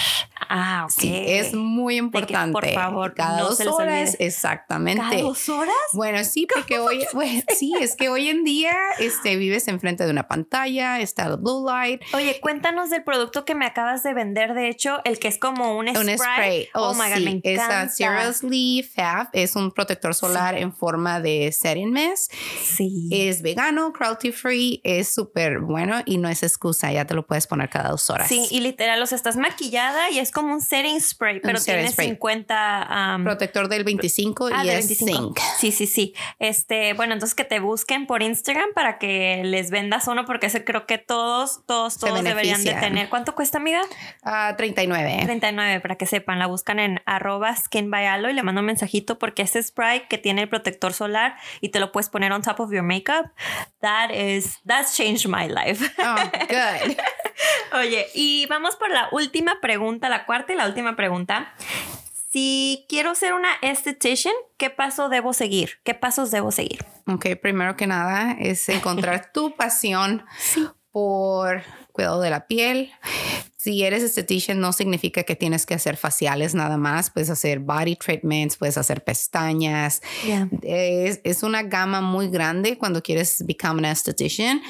Ah, 0.54 0.84
ok. 0.86 0.92
Sí, 0.92 1.14
es 1.16 1.54
muy 1.54 1.94
De 1.96 2.00
que, 2.02 2.06
importante. 2.06 2.52
por 2.52 2.70
favor, 2.74 3.14
cada 3.14 3.40
no 3.40 3.46
dos 3.46 3.58
se 3.58 3.64
les 3.66 3.74
horas, 3.74 4.10
olvide. 4.10 4.26
exactamente. 4.28 5.02
¿Cada 5.02 5.22
dos 5.22 5.48
horas? 5.48 5.74
Bueno, 5.94 6.24
sí, 6.26 6.46
porque 6.54 6.78
hoy, 6.80 7.06
bueno, 7.14 7.42
sí, 7.58 7.74
es 7.80 7.96
que 7.96 8.10
hoy 8.10 8.28
en 8.28 8.44
día 8.44 8.74
este, 9.00 9.38
vives 9.38 9.68
enfrente 9.70 10.04
de 10.04 10.12
una 10.12 10.28
pantalla, 10.28 11.00
está 11.00 11.28
el 11.28 11.38
blue 11.38 11.66
light, 11.66 12.02
Oye, 12.14 12.40
cuéntanos 12.42 12.90
del 12.90 13.04
producto 13.04 13.46
que 13.46 13.56
me 13.56 13.66
acabas 13.66 14.04
de 14.04 14.14
vender, 14.14 14.54
de 14.54 14.68
hecho, 14.68 15.00
el 15.06 15.20
que 15.20 15.30
es 15.30 15.38
como 15.38 15.78
un 15.78 15.88
spray. 15.88 16.08
un 16.10 16.18
spray. 16.20 16.70
Oh, 16.74 16.94
my 16.94 17.10
God, 17.10 17.16
sí, 17.18 17.24
me 17.24 17.42
es 17.44 17.60
encanta. 17.60 17.90
Seriously 17.90 18.84
Fab, 18.84 19.30
es 19.32 19.56
un 19.56 19.72
protector 19.72 20.14
solar 20.14 20.58
en 20.58 20.74
forma 20.74 21.22
de 21.22 21.50
setting 21.52 21.92
mist. 21.94 22.32
Sí. 22.62 23.08
Es 23.12 23.42
vegano, 23.42 23.94
cruelty 23.94 24.32
free, 24.34 24.82
es 24.84 25.08
súper 25.08 25.60
bueno 25.60 26.02
y 26.06 26.18
no 26.18 26.28
es 26.28 26.44
excusa, 26.44 26.92
ya 26.92 27.06
te 27.06 27.14
lo 27.14 27.26
puedes 27.26 27.48
poner 27.48 27.70
cada 27.70 27.90
dos 27.92 28.10
horas. 28.10 28.28
Sí, 28.28 28.48
y 28.52 28.60
literal, 28.60 29.02
o 29.02 29.06
sea, 29.06 29.16
estás 29.16 29.38
maquillada 29.38 30.10
y 30.10 30.20
es 30.20 30.32
como 30.32 30.41
un 30.42 30.62
setting 30.62 31.00
spray, 31.00 31.40
pero 31.40 31.60
tiene 31.60 31.88
spray. 31.90 32.10
50 32.10 33.16
um, 33.18 33.24
Protector 33.24 33.68
del 33.68 33.84
25 33.84 34.50
ah, 34.54 34.64
y 34.64 34.68
de 34.68 34.78
es 34.78 34.88
25. 34.88 35.22
zinc. 35.22 35.40
Sí, 35.58 35.72
sí, 35.72 35.88
sí. 35.88 36.14
Este, 36.40 36.94
bueno, 36.94 37.14
entonces 37.14 37.36
que 37.36 37.44
te 37.44 37.60
busquen 37.60 38.08
por 38.08 38.22
Instagram 38.22 38.74
para 38.74 38.98
que 38.98 39.42
les 39.44 39.72
vendas 39.72 40.08
uno, 40.08 40.26
porque 40.26 40.48
ese 40.48 40.64
creo 40.64 40.86
que 40.86 40.98
todos, 40.98 41.66
todos, 41.66 41.98
todos 41.98 42.24
deberían 42.24 42.64
de 42.64 42.74
tener. 42.74 43.10
¿Cuánto 43.10 43.36
cuesta, 43.36 43.58
amiga? 43.58 43.82
Ah, 44.24 44.56
39. 44.58 45.22
39, 45.24 45.80
para 45.80 45.96
que 45.96 46.06
sepan, 46.06 46.40
la 46.40 46.48
buscan 46.48 46.80
en 46.80 47.02
arroba 47.06 47.56
skin 47.56 47.90
by 47.90 48.06
Alo 48.06 48.30
y 48.30 48.34
le 48.34 48.44
mando 48.44 48.62
un 48.62 48.68
mensajito 48.68 49.20
porque 49.20 49.44
ese 49.44 49.62
spray 49.62 50.08
que 50.08 50.18
tiene 50.18 50.42
el 50.42 50.50
protector 50.50 50.94
solar 50.94 51.36
y 51.62 51.70
te 51.70 51.80
lo 51.80 51.92
puedes 51.92 52.10
poner 52.10 52.32
on 52.32 52.42
top 52.42 52.60
of 52.60 52.72
your 52.72 52.84
makeup, 52.84 53.28
that 53.82 54.12
is, 54.12 54.60
that's 54.66 54.96
changed 54.96 55.28
my 55.28 55.48
life. 55.48 55.90
Oh, 56.00 56.16
good. 56.48 56.98
Oye, 57.74 58.08
y 58.14 58.46
vamos 58.48 58.76
por 58.76 58.90
la 58.90 59.08
última 59.12 59.60
pregunta, 59.62 60.10
la 60.10 60.26
cuarta 60.26 60.54
y 60.54 60.56
la 60.56 60.68
última 60.68 60.96
pregunta. 60.96 61.54
Si 62.32 62.86
quiero 62.88 63.14
ser 63.14 63.34
una 63.34 63.50
esthetician, 63.62 64.34
¿qué 64.58 64.70
paso 64.70 65.10
debo 65.10 65.34
seguir? 65.34 65.80
¿Qué 65.84 65.94
pasos 65.94 66.32
debo 66.32 66.52
seguir? 66.52 66.86
Ok, 67.08 67.28
primero 67.42 67.76
que 67.76 67.88
nada 67.88 68.38
es 68.40 68.70
encontrar 68.70 69.32
tu 69.34 69.56
pasión 69.56 70.26
por 70.92 71.64
cuidado 71.92 72.22
de 72.22 72.30
la 72.30 72.48
piel. 72.48 72.94
Si 73.64 73.84
eres 73.84 74.02
esthetician 74.02 74.60
no 74.60 74.74
significa 74.74 75.22
que 75.22 75.36
tienes 75.36 75.68
que 75.68 75.76
hacer 75.76 75.96
faciales 75.96 76.56
nada 76.56 76.78
más, 76.78 77.12
puedes 77.12 77.30
hacer 77.30 77.60
body 77.60 77.96
treatments, 77.96 78.58
puedes 78.58 78.76
hacer 78.76 79.04
pestañas. 79.04 80.02
Es, 80.64 81.22
es 81.24 81.44
una 81.44 81.62
gama 81.62 82.02
muy 82.02 82.30
grande 82.30 82.80
cuando 82.80 83.04
quieres 83.04 83.44
become 83.46 83.86
an 83.88 83.92
esthetician, 83.92 84.62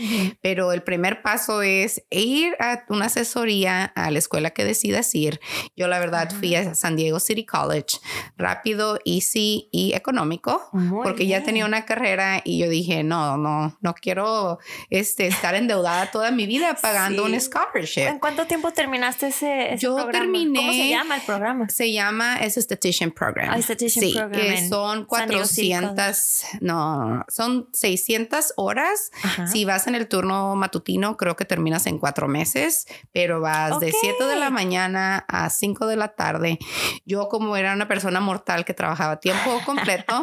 pero 0.41 0.73
el 0.73 0.83
primer 0.83 1.21
paso 1.21 1.61
es 1.61 2.03
ir 2.09 2.53
a 2.59 2.83
una 2.89 3.05
asesoría 3.05 3.85
a 3.85 4.11
la 4.11 4.19
escuela 4.19 4.49
que 4.49 4.65
decidas 4.65 5.15
ir. 5.15 5.39
Yo 5.77 5.87
la 5.87 5.97
verdad 5.99 6.29
fui 6.37 6.53
a 6.55 6.75
San 6.75 6.97
Diego 6.97 7.21
City 7.21 7.45
College, 7.45 7.97
rápido, 8.37 8.99
easy 9.05 9.69
y 9.71 9.93
económico, 9.93 10.67
Muy 10.73 11.01
porque 11.03 11.27
ya 11.27 11.37
bien. 11.37 11.45
tenía 11.45 11.65
una 11.65 11.85
carrera 11.85 12.41
y 12.43 12.57
yo 12.59 12.67
dije, 12.67 13.03
no, 13.05 13.37
no, 13.37 13.77
no 13.79 13.93
quiero 13.93 14.59
este, 14.89 15.27
estar 15.27 15.55
endeudada 15.55 16.11
toda 16.11 16.31
mi 16.31 16.45
vida 16.45 16.75
pagando 16.81 17.25
Sí. 17.27 17.31
un 17.33 17.39
scholarship. 17.39 18.01
¿En 18.01 18.19
cuánto 18.19 18.45
tiempo 18.47 18.71
terminaste 18.81 19.27
ese, 19.27 19.73
ese 19.73 19.77
Yo 19.83 19.95
programa? 19.95 20.11
terminé- 20.25 20.59
¿Cómo 20.59 20.71
se 20.73 20.89
llama 20.89 21.15
el 21.15 21.21
programa? 21.21 21.69
Se 21.69 21.91
llama 21.91 22.37
es 22.37 22.57
Esthetician 22.57 23.11
Program. 23.11 23.49
Ah, 23.51 23.57
Esthetician 23.57 24.05
sí, 24.05 24.13
Program 24.13 24.41
que 24.41 24.69
son 24.69 25.07
San 25.09 25.29
Diego 25.29 25.45
City 25.45 25.69
400, 25.69 26.43
no, 26.61 27.23
son 27.27 27.69
600 27.73 28.53
horas. 28.57 29.11
Ajá. 29.23 29.47
Si 29.47 29.65
vas 29.65 29.87
en 29.87 29.95
el 29.95 30.07
turno 30.07 30.55
matutino, 30.55 31.17
creo 31.17 31.35
que 31.35 31.45
terminas 31.45 31.85
en 31.85 31.99
cuatro 31.99 32.27
meses, 32.27 32.87
pero 33.11 33.39
vas 33.41 33.79
de 33.79 33.87
Ok. 33.89 33.95
7 34.01 34.23
de 34.25 34.35
la 34.37 34.49
mañana 34.49 35.25
a 35.27 35.49
5 35.49 35.85
de 35.87 35.95
la 35.95 36.09
tarde. 36.15 36.57
Yo 37.05 37.27
como 37.29 37.55
era 37.57 37.73
una 37.73 37.87
persona 37.87 38.19
mortal 38.19 38.65
que 38.65 38.73
trabajaba 38.73 39.19
tiempo 39.19 39.59
completo, 39.65 40.21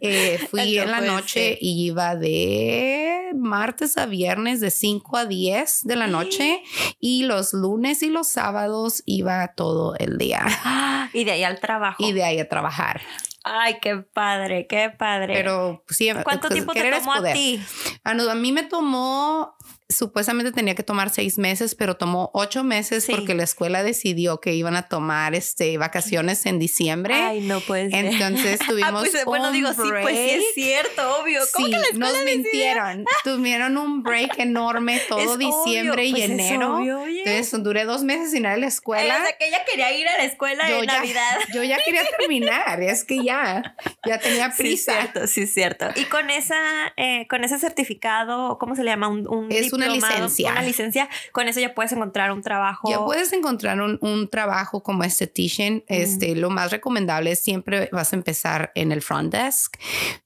eh, 0.00 0.38
fui 0.50 0.78
en 0.78 0.90
la 0.90 1.00
noche 1.00 1.50
ser. 1.50 1.58
y 1.60 1.86
iba 1.86 2.14
de 2.16 3.30
martes 3.34 3.96
a 3.98 4.06
viernes 4.06 4.60
de 4.60 4.70
5 4.70 5.16
a 5.16 5.24
10 5.26 5.84
de 5.84 5.96
la 5.96 6.06
noche 6.06 6.62
y 7.00 7.22
los 7.24 7.52
lunes 7.52 7.85
y 8.02 8.10
los 8.10 8.28
sábados 8.28 9.02
iba 9.06 9.46
todo 9.54 9.94
el 9.98 10.18
día 10.18 10.44
y 11.12 11.24
de 11.24 11.32
ahí 11.32 11.44
al 11.44 11.60
trabajo. 11.60 12.02
y 12.02 12.12
de 12.12 12.24
ahí 12.24 12.38
a 12.38 12.48
trabajar. 12.48 13.00
Ay, 13.48 13.78
qué 13.80 13.96
padre, 13.98 14.66
qué 14.66 14.90
padre. 14.90 15.32
Pero 15.34 15.84
sí, 15.88 16.10
¿Cuánto 16.24 16.48
pues, 16.48 16.54
tiempo 16.54 16.72
te 16.72 16.90
tomó 16.90 17.12
a 17.12 17.32
ti? 17.32 17.62
Ah, 18.02 18.10
a 18.10 18.34
mí 18.34 18.50
me 18.50 18.64
tomó, 18.64 19.56
supuestamente 19.88 20.50
tenía 20.52 20.74
que 20.74 20.82
tomar 20.82 21.10
seis 21.10 21.38
meses, 21.38 21.74
pero 21.74 21.96
tomó 21.96 22.30
ocho 22.34 22.64
meses 22.64 23.04
Sí. 23.04 23.12
porque 23.12 23.34
la 23.34 23.44
escuela 23.44 23.82
decidió 23.82 24.40
que 24.40 24.54
iban 24.54 24.74
a 24.76 24.88
tomar 24.88 25.34
este, 25.34 25.78
vacaciones 25.78 26.44
en 26.46 26.58
diciembre. 26.58 27.14
Ay, 27.14 27.40
no 27.40 27.60
puede 27.60 27.90
ser. 27.90 28.04
Entonces 28.06 28.58
tuvimos 28.68 29.04
ah, 29.04 29.06
pues 29.10 29.24
bueno, 29.24 29.48
un 29.48 29.52
digo, 29.52 29.68
sí, 29.70 29.76
pues 29.76 29.86
sí 29.86 29.90
break. 29.90 30.08
es 30.40 30.44
cierto, 30.54 31.16
obvio. 31.20 31.40
¿Cómo 31.52 31.66
Sí, 31.66 31.72
que 31.72 31.78
la 31.78 31.84
escuela 31.84 32.06
nos 32.06 32.12
decidió? 32.18 32.36
mintieron. 32.42 33.04
Tuvieron 33.24 33.76
un 33.78 34.02
break 34.02 34.38
enorme 34.38 35.00
todo 35.08 35.18
Es 35.34 35.38
diciembre 35.38 36.02
obvio, 36.02 36.08
y 36.08 36.10
pues 36.12 36.24
es 36.24 36.30
enero. 36.30 36.76
obvio, 36.78 37.00
oye. 37.02 37.22
Entonces 37.24 37.62
duré 37.62 37.84
dos 37.84 38.02
meses 38.02 38.30
sin 38.32 38.40
ir 38.40 38.46
a 38.48 38.56
la 38.56 38.66
Ay, 38.66 38.68
escuela. 38.68 39.16
o 39.18 39.22
sea, 39.24 39.36
que 39.38 39.46
ella 39.48 39.60
quería 39.70 39.92
ir 39.96 40.08
a 40.08 40.16
la 40.18 40.24
escuela 40.24 40.68
yo 40.68 40.78
en 40.82 40.86
ya, 40.88 40.94
Navidad. 40.94 41.38
yo 41.54 41.62
ya 41.62 41.78
quería 41.84 42.02
terminar, 42.18 42.82
es 42.82 43.04
que 43.04 43.22
ya, 43.22 43.76
ya 44.06 44.18
tenía 44.18 44.50
Sí, 44.50 44.62
prisa. 44.62 44.92
cierto, 44.94 45.26
sí, 45.28 45.46
cierto. 45.46 45.86
Y 45.94 46.04
con 46.06 46.28
esa, 46.30 46.56
eh, 46.96 47.26
con 47.28 47.44
ese 47.44 47.58
certificado, 47.58 48.58
¿cómo 48.58 48.74
se 48.74 48.82
le 48.82 48.90
llama? 48.90 49.08
Un, 49.08 49.28
un 49.28 49.50
Es 49.52 49.70
una 49.76 49.88
licencia. 49.88 50.52
Una 50.52 50.62
licencia. 50.62 51.08
Con 51.32 51.48
eso 51.48 51.60
ya 51.60 51.74
puedes 51.74 51.92
encontrar 51.92 52.32
un 52.32 52.42
trabajo. 52.42 52.88
Ya 52.90 53.04
puedes 53.04 53.32
encontrar 53.32 53.80
un, 53.80 53.98
un 54.00 54.28
trabajo 54.28 54.82
como 54.82 55.04
esthetician. 55.04 55.84
Este, 55.88 56.34
lo 56.34 56.50
más 56.50 56.70
recomendable 56.72 57.32
es 57.32 57.40
siempre 57.42 57.88
vas 57.92 58.12
a 58.12 58.16
empezar 58.16 58.72
en 58.74 58.92
el 58.92 59.02
front 59.02 59.32
desk, 59.32 59.76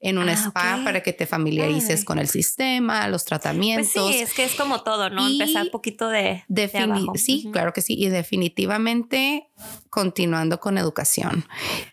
en 0.00 0.18
un 0.18 0.28
Ah, 0.28 0.32
spa 0.34 0.80
para 0.84 1.02
que 1.02 1.12
te 1.12 1.26
familiarices 1.26 2.00
Ay. 2.00 2.04
con 2.04 2.18
el 2.18 2.28
sistema, 2.28 3.06
los 3.08 3.22
Pues 3.22 3.24
tratamientos. 3.26 3.90
sí, 3.92 4.20
es 4.20 4.32
que 4.32 4.44
es 4.44 4.54
como 4.54 4.82
todo, 4.82 5.10
¿no? 5.10 5.28
Y 5.28 5.40
Empezar 5.40 5.70
poquito 5.70 6.08
de, 6.08 6.44
de 6.48 6.68
Defini- 6.70 6.84
abajo. 6.84 7.12
sí, 7.16 7.48
claro 7.52 7.72
que 7.72 7.80
sí. 7.82 7.94
Y 7.98 8.08
definitivamente 8.08 9.49
continuando 9.90 10.60
con 10.60 10.78
educación. 10.78 11.44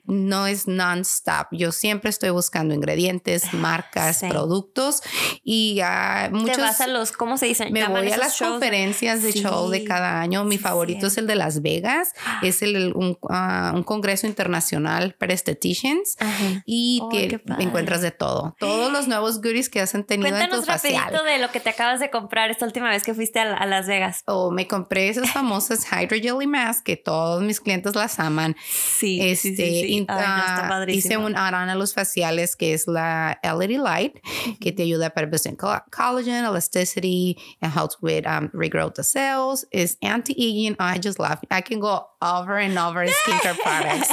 No 0.05 0.45
es 0.47 0.67
non-stop. 0.67 1.47
Yo 1.51 1.71
siempre 1.71 2.09
estoy 2.09 2.29
buscando 2.29 2.73
ingredientes, 2.75 3.53
marcas, 3.53 4.17
Sí. 4.19 4.27
productos 4.29 5.01
y 5.43 5.79
ah, 5.83 6.29
muchos... 6.31 6.55
Te 6.57 6.61
vas 6.61 6.81
a 6.81 6.87
los, 6.87 7.11
¿cómo 7.11 7.37
se 7.37 7.47
dicen? 7.47 7.73
Me 7.73 7.79
Llaman 7.81 8.03
voy 8.03 8.13
a 8.13 8.17
las 8.17 8.37
shows? 8.37 8.51
conferencias 8.51 9.23
de 9.23 9.31
Sí. 9.31 9.41
show 9.41 9.69
de 9.69 9.83
cada 9.83 10.19
año. 10.21 10.43
Mi 10.45 10.57
Sí, 10.57 10.63
favorito 10.63 11.07
es 11.07 11.17
el 11.17 11.25
de 11.27 11.35
Las 11.35 11.61
Vegas. 11.61 12.13
Es 12.43 12.61
el, 12.61 12.93
un, 12.95 13.17
ah, 13.29 13.71
un 13.75 13.83
congreso 13.83 14.27
internacional 14.27 15.15
para 15.17 15.33
estheticians. 15.33 16.15
Ajá. 16.19 16.63
Y 16.65 17.01
qué 17.11 17.39
padre. 17.39 17.63
encuentras 17.63 18.01
de 18.01 18.11
todo. 18.11 18.55
Todos 18.59 18.91
los 18.91 19.07
nuevos 19.07 19.41
goodies 19.41 19.69
que 19.69 19.81
has 19.81 19.91
tenido 19.91 20.13
en 20.13 20.33
tu 20.33 20.37
Cuéntanos 20.39 20.65
facial. 20.65 21.13
de 21.25 21.39
lo 21.39 21.49
que 21.51 21.59
te 21.59 21.69
acabas 21.71 21.99
de 21.99 22.09
comprar 22.11 22.51
esta 22.51 22.65
última 22.65 22.89
vez 22.89 23.03
que 23.03 23.13
fuiste 23.13 23.39
a, 23.39 23.53
a 23.55 23.65
Las 23.65 23.87
Vegas. 23.87 24.21
O 24.27 24.51
me 24.51 24.67
compré 24.67 25.09
esas 25.09 25.31
famosas 25.31 25.85
Hydro 25.91 26.17
Jelly 26.21 26.47
Mask 26.47 26.83
que 26.83 26.95
todos 26.97 27.41
mis 27.41 27.56
clientes 27.61 27.95
las 27.95 28.19
aman. 28.19 28.55
Sí, 28.69 29.19
Este, 29.21 29.87
in- 29.87 30.05
Ay, 30.07 30.15
no, 30.17 30.37
está 30.45 30.65
ah, 30.65 30.69
padrísimo. 30.69 30.99
hice 31.13 31.17
un 31.17 31.35
add-on 31.35 31.69
a 31.69 31.75
los 31.75 31.93
faciales 31.93 32.55
que 32.55 32.73
es 32.73 32.87
la 32.87 33.39
LED 33.43 33.77
Light, 33.79 34.15
que 34.59 34.71
te 34.71 34.83
ayuda 34.83 35.09
para 35.11 35.29
co- 35.57 35.83
collagen, 35.91 36.45
elasticity, 36.45 37.37
and 37.61 37.73
helps 37.73 37.97
with 38.01 38.25
um, 38.25 38.49
regrow 38.53 38.91
the 38.93 39.03
cells. 39.03 39.65
Is 39.71 39.97
anti-aging. 40.01 40.75
Oh, 40.79 40.83
I 40.85 40.99
just 41.01 41.19
love. 41.19 41.39
I 41.51 41.61
can 41.61 41.79
go 41.79 42.07
over 42.21 42.57
and 42.57 42.77
over 42.77 43.05
skincare 43.07 43.55
products. 43.63 44.09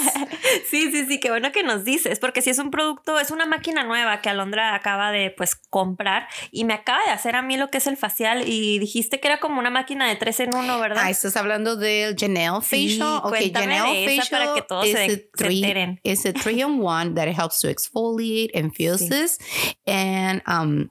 Sí, 0.71 0.91
sí, 0.91 1.07
sí, 1.07 1.21
qué 1.21 1.31
bueno 1.31 1.53
que 1.53 1.63
nos 1.63 1.85
dices, 1.85 2.19
porque 2.19 2.43
si 2.43 2.51
es 2.51 2.59
un 2.59 2.71
producto, 2.71 3.19
es 3.19 3.31
una 3.31 3.47
máquina 3.47 3.83
nueva 3.85 4.21
que 4.21 4.29
Alondra 4.29 4.75
acaba 4.75 5.11
de 5.11 5.31
pues 5.31 5.55
comprar 5.55 6.29
y 6.51 6.65
me 6.65 6.75
acaba 6.75 6.99
de 7.07 7.13
hacer 7.13 7.35
a 7.37 7.43
mí 7.43 7.57
lo 7.57 7.69
que 7.71 7.79
es 7.79 7.87
el 7.87 7.97
facial 7.97 8.47
y 8.49 8.79
dijiste 8.79 9.21
que 9.21 9.29
era 9.29 9.41
como 9.41 9.59
una 9.59 9.71
máquina 9.71 10.07
de 10.09 10.17
tres 10.17 10.41
en 10.41 10.55
uno, 10.55 10.79
¿verdad? 10.79 11.03
Ah, 11.05 11.11
estás 11.11 11.37
hablando 11.37 11.77
del 11.77 12.15
Janelle 12.19 12.61
Sí, 12.63 12.99
Facial. 12.99 13.21
Okay, 13.35 13.51
cuéntame 13.53 13.75
Janelle 13.77 14.07
de 14.07 14.15
esa 14.17 14.23
Facial 14.23 14.41
para 14.43 14.55
que 14.55 14.63
todos 14.63 14.87
is 14.87 14.93
se- 14.93 15.05
a 15.05 15.09
se 15.11 15.29
three, 15.37 15.63
enteren. 15.65 16.01
It's 16.05 16.25
a 16.25 16.33
three 16.33 16.61
in 16.63 16.81
one 16.81 17.15
that 17.15 17.29
helps 17.29 17.61
to 17.61 17.69
exfoliate, 17.69 18.51
infuses, 18.53 19.39
and 19.87 20.41
um, 20.47 20.91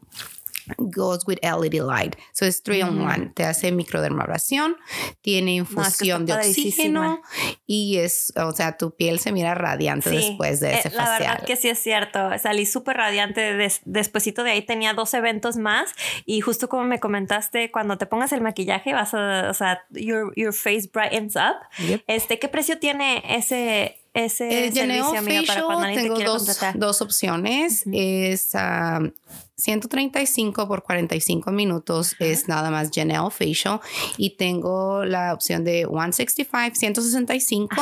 goes 0.77 1.25
with 1.27 1.37
LED 1.41 1.75
light. 1.81 2.15
So 2.33 2.45
it's 2.45 2.61
three 2.61 2.81
in 2.81 2.99
Mm. 2.99 3.03
one. 3.05 3.31
Te 3.35 3.43
hace 3.43 3.71
microdermabrasión, 3.71 4.77
tiene 5.21 5.55
infusión 5.55 6.25
de 6.25 6.33
está 6.33 6.47
oxígeno 6.47 7.21
y 7.65 7.97
es, 7.97 8.33
o 8.35 8.51
sea, 8.51 8.77
tu 8.77 8.95
piel 8.95 9.19
se 9.19 9.31
mira 9.31 9.55
radiante 9.55 10.09
Sí, 10.09 10.15
después 10.15 10.59
de 10.59 10.71
eh, 10.71 10.79
ese 10.79 10.89
La 10.91 11.05
facial. 11.05 11.19
verdad 11.33 11.45
que 11.45 11.55
sí 11.55 11.69
es 11.69 11.79
cierto. 11.79 12.29
Salí 12.39 12.65
súper 12.65 12.97
radiante. 12.97 13.53
Des, 13.55 13.81
despuésito 13.85 14.43
de 14.43 14.51
ahí 14.51 14.61
tenía 14.61 14.93
dos 14.93 15.13
eventos 15.13 15.57
más. 15.57 15.91
Y 16.25 16.41
justo 16.41 16.69
como 16.69 16.83
me 16.83 16.99
comentaste, 16.99 17.71
cuando 17.71 17.97
te 17.97 18.05
pongas 18.05 18.31
el 18.31 18.41
maquillaje, 18.41 18.93
vas 18.93 19.13
a, 19.13 19.47
o 19.49 19.53
sea, 19.53 19.83
your, 19.91 20.33
your 20.35 20.53
face 20.53 20.89
brightens 20.91 21.35
up. 21.35 21.55
Yep. 21.87 22.03
Este, 22.07 22.39
¿qué 22.39 22.47
precio 22.47 22.79
tiene 22.79 23.23
ese, 23.27 23.97
ese 24.13 24.71
Janelle 24.73 25.03
servicio, 25.03 25.19
amiga, 25.19 25.41
para 25.47 25.63
cuando 25.63 25.87
te 25.87 25.93
tengo 25.95 26.15
quiera 26.15 26.29
dos, 26.31 26.59
dos 26.75 27.01
opciones. 27.01 27.83
Es 27.91 28.51
um, 28.53 29.11
135 29.55 30.67
por 30.67 30.83
45 30.83 31.51
minutos 31.51 32.15
es 32.19 32.47
nada 32.47 32.71
más 32.71 32.89
Janelle 32.93 33.29
Facial. 33.29 33.79
Y 34.17 34.31
tengo 34.31 35.05
la 35.05 35.33
opción 35.33 35.63
de 35.63 35.87
165, 35.87 36.75
165 36.75 37.75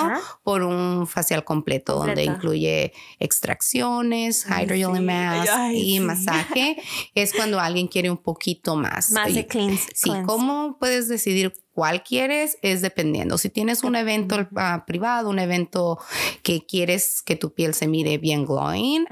por 0.44 0.64
un 0.64 1.08
facial 1.08 1.44
completo, 1.44 1.96
donde 1.96 2.24
incluye 2.24 2.94
extracciones, 3.20 4.46
hydrogel 4.46 5.02
mask 5.02 5.52
y 5.74 6.00
masaje. 6.00 6.78
Es 7.16 7.34
cuando 7.34 7.60
alguien 7.60 7.88
quiere 7.88 8.10
un 8.10 8.18
poquito 8.18 8.76
más. 8.76 9.12
Más 9.12 9.34
de 9.34 9.48
clean. 9.48 9.78
Sí, 9.94 10.12
¿cómo 10.26 10.78
puedes 10.80 11.08
decidir 11.08 11.54
cuál 11.74 12.04
quieres 12.04 12.58
es 12.62 12.82
dependiendo. 12.82 13.38
Si 13.38 13.50
tienes 13.50 13.84
un 13.84 13.96
evento 13.96 14.48
ah, 14.56 14.84
privado, 14.86 15.30
un 15.30 15.40
evento 15.40 16.00
que 16.44 16.66
quieres 16.66 17.22
que 17.22 17.36
tu 17.36 17.54
piel 17.54 17.74
se 17.74 17.88
mire 17.88 18.18
bien 18.18 18.46
glowing, 18.46 19.06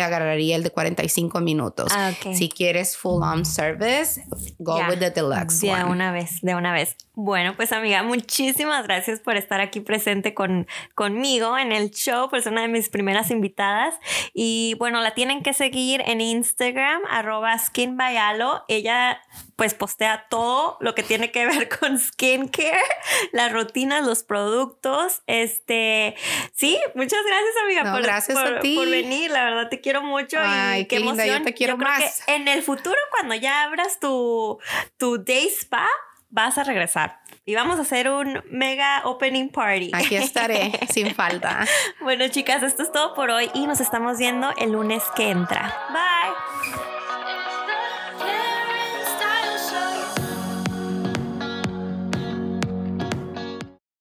agarraría 0.00 0.56
el 0.56 0.62
de 0.62 0.70
45 0.70 1.40
minutos. 1.40 1.92
Ah, 1.94 2.12
si 2.32 2.48
quieres 2.48 2.96
full 2.96 3.22
on 3.22 3.44
service, 3.44 4.24
go 4.58 4.76
with 4.88 4.98
the 4.98 5.10
deluxe. 5.10 5.60
De 5.60 5.84
una 5.84 6.12
vez, 6.12 6.40
de 6.40 6.54
una 6.54 6.72
vez. 6.72 6.96
Bueno, 7.14 7.54
pues 7.56 7.72
amiga, 7.72 8.02
muchísimas 8.02 8.84
gracias 8.84 9.20
por 9.20 9.36
estar 9.36 9.60
aquí 9.60 9.80
presente 9.80 10.32
con, 10.32 10.66
conmigo 10.94 11.58
en 11.58 11.72
el 11.72 11.90
show, 11.90 12.30
pues 12.30 12.46
una 12.46 12.62
de 12.62 12.68
mis 12.68 12.88
primeras 12.88 13.30
invitadas. 13.30 13.94
Y 14.32 14.76
bueno, 14.78 15.02
la 15.02 15.12
tienen 15.12 15.42
que 15.42 15.52
seguir 15.52 16.02
en 16.06 16.22
Instagram, 16.22 17.02
arroba 17.10 17.58
skinbayalo. 17.58 18.64
Ella 18.68 19.20
pues 19.62 19.74
postea 19.74 20.26
todo 20.28 20.76
lo 20.80 20.92
que 20.96 21.04
tiene 21.04 21.30
que 21.30 21.46
ver 21.46 21.68
con 21.78 21.96
skincare, 21.96 22.82
las 23.30 23.52
rutinas, 23.52 24.04
los 24.04 24.24
productos. 24.24 25.22
Este, 25.28 26.16
sí, 26.52 26.76
muchas 26.96 27.20
gracias 27.24 27.54
amiga 27.64 27.92
por, 27.92 28.02
gracias 28.02 28.36
a 28.36 28.58
ti. 28.58 28.74
por 28.74 28.90
venir, 28.90 29.30
la 29.30 29.44
verdad 29.44 29.68
te 29.68 29.80
quiero 29.80 30.02
mucho 30.02 30.36
y 30.76 30.86
qué, 30.86 30.96
emoción. 30.96 31.28
yo 31.28 31.42
te 31.44 31.54
quiero 31.54 31.76
más. 31.76 32.24
en 32.26 32.48
el 32.48 32.64
futuro 32.64 32.96
cuando 33.12 33.36
ya 33.36 33.62
abras 33.62 34.00
tu, 34.00 34.58
tu 34.96 35.22
day 35.22 35.46
spa, 35.46 35.86
vas 36.28 36.58
a 36.58 36.64
regresar 36.64 37.20
y 37.44 37.54
vamos 37.54 37.78
a 37.78 37.82
hacer 37.82 38.10
un 38.10 38.42
mega 38.50 39.02
opening 39.04 39.48
party. 39.48 39.92
Aquí 39.92 40.16
estaré, 40.16 40.72
sin 40.92 41.14
falta. 41.14 41.68
Bueno, 42.00 42.26
chicas, 42.26 42.64
esto 42.64 42.82
es 42.82 42.90
todo 42.90 43.14
por 43.14 43.30
hoy 43.30 43.48
y 43.54 43.68
nos 43.68 43.80
estamos 43.80 44.18
viendo 44.18 44.52
el 44.58 44.72
lunes 44.72 45.04
que 45.14 45.30
entra. 45.30 45.72
Bye. 45.92 46.91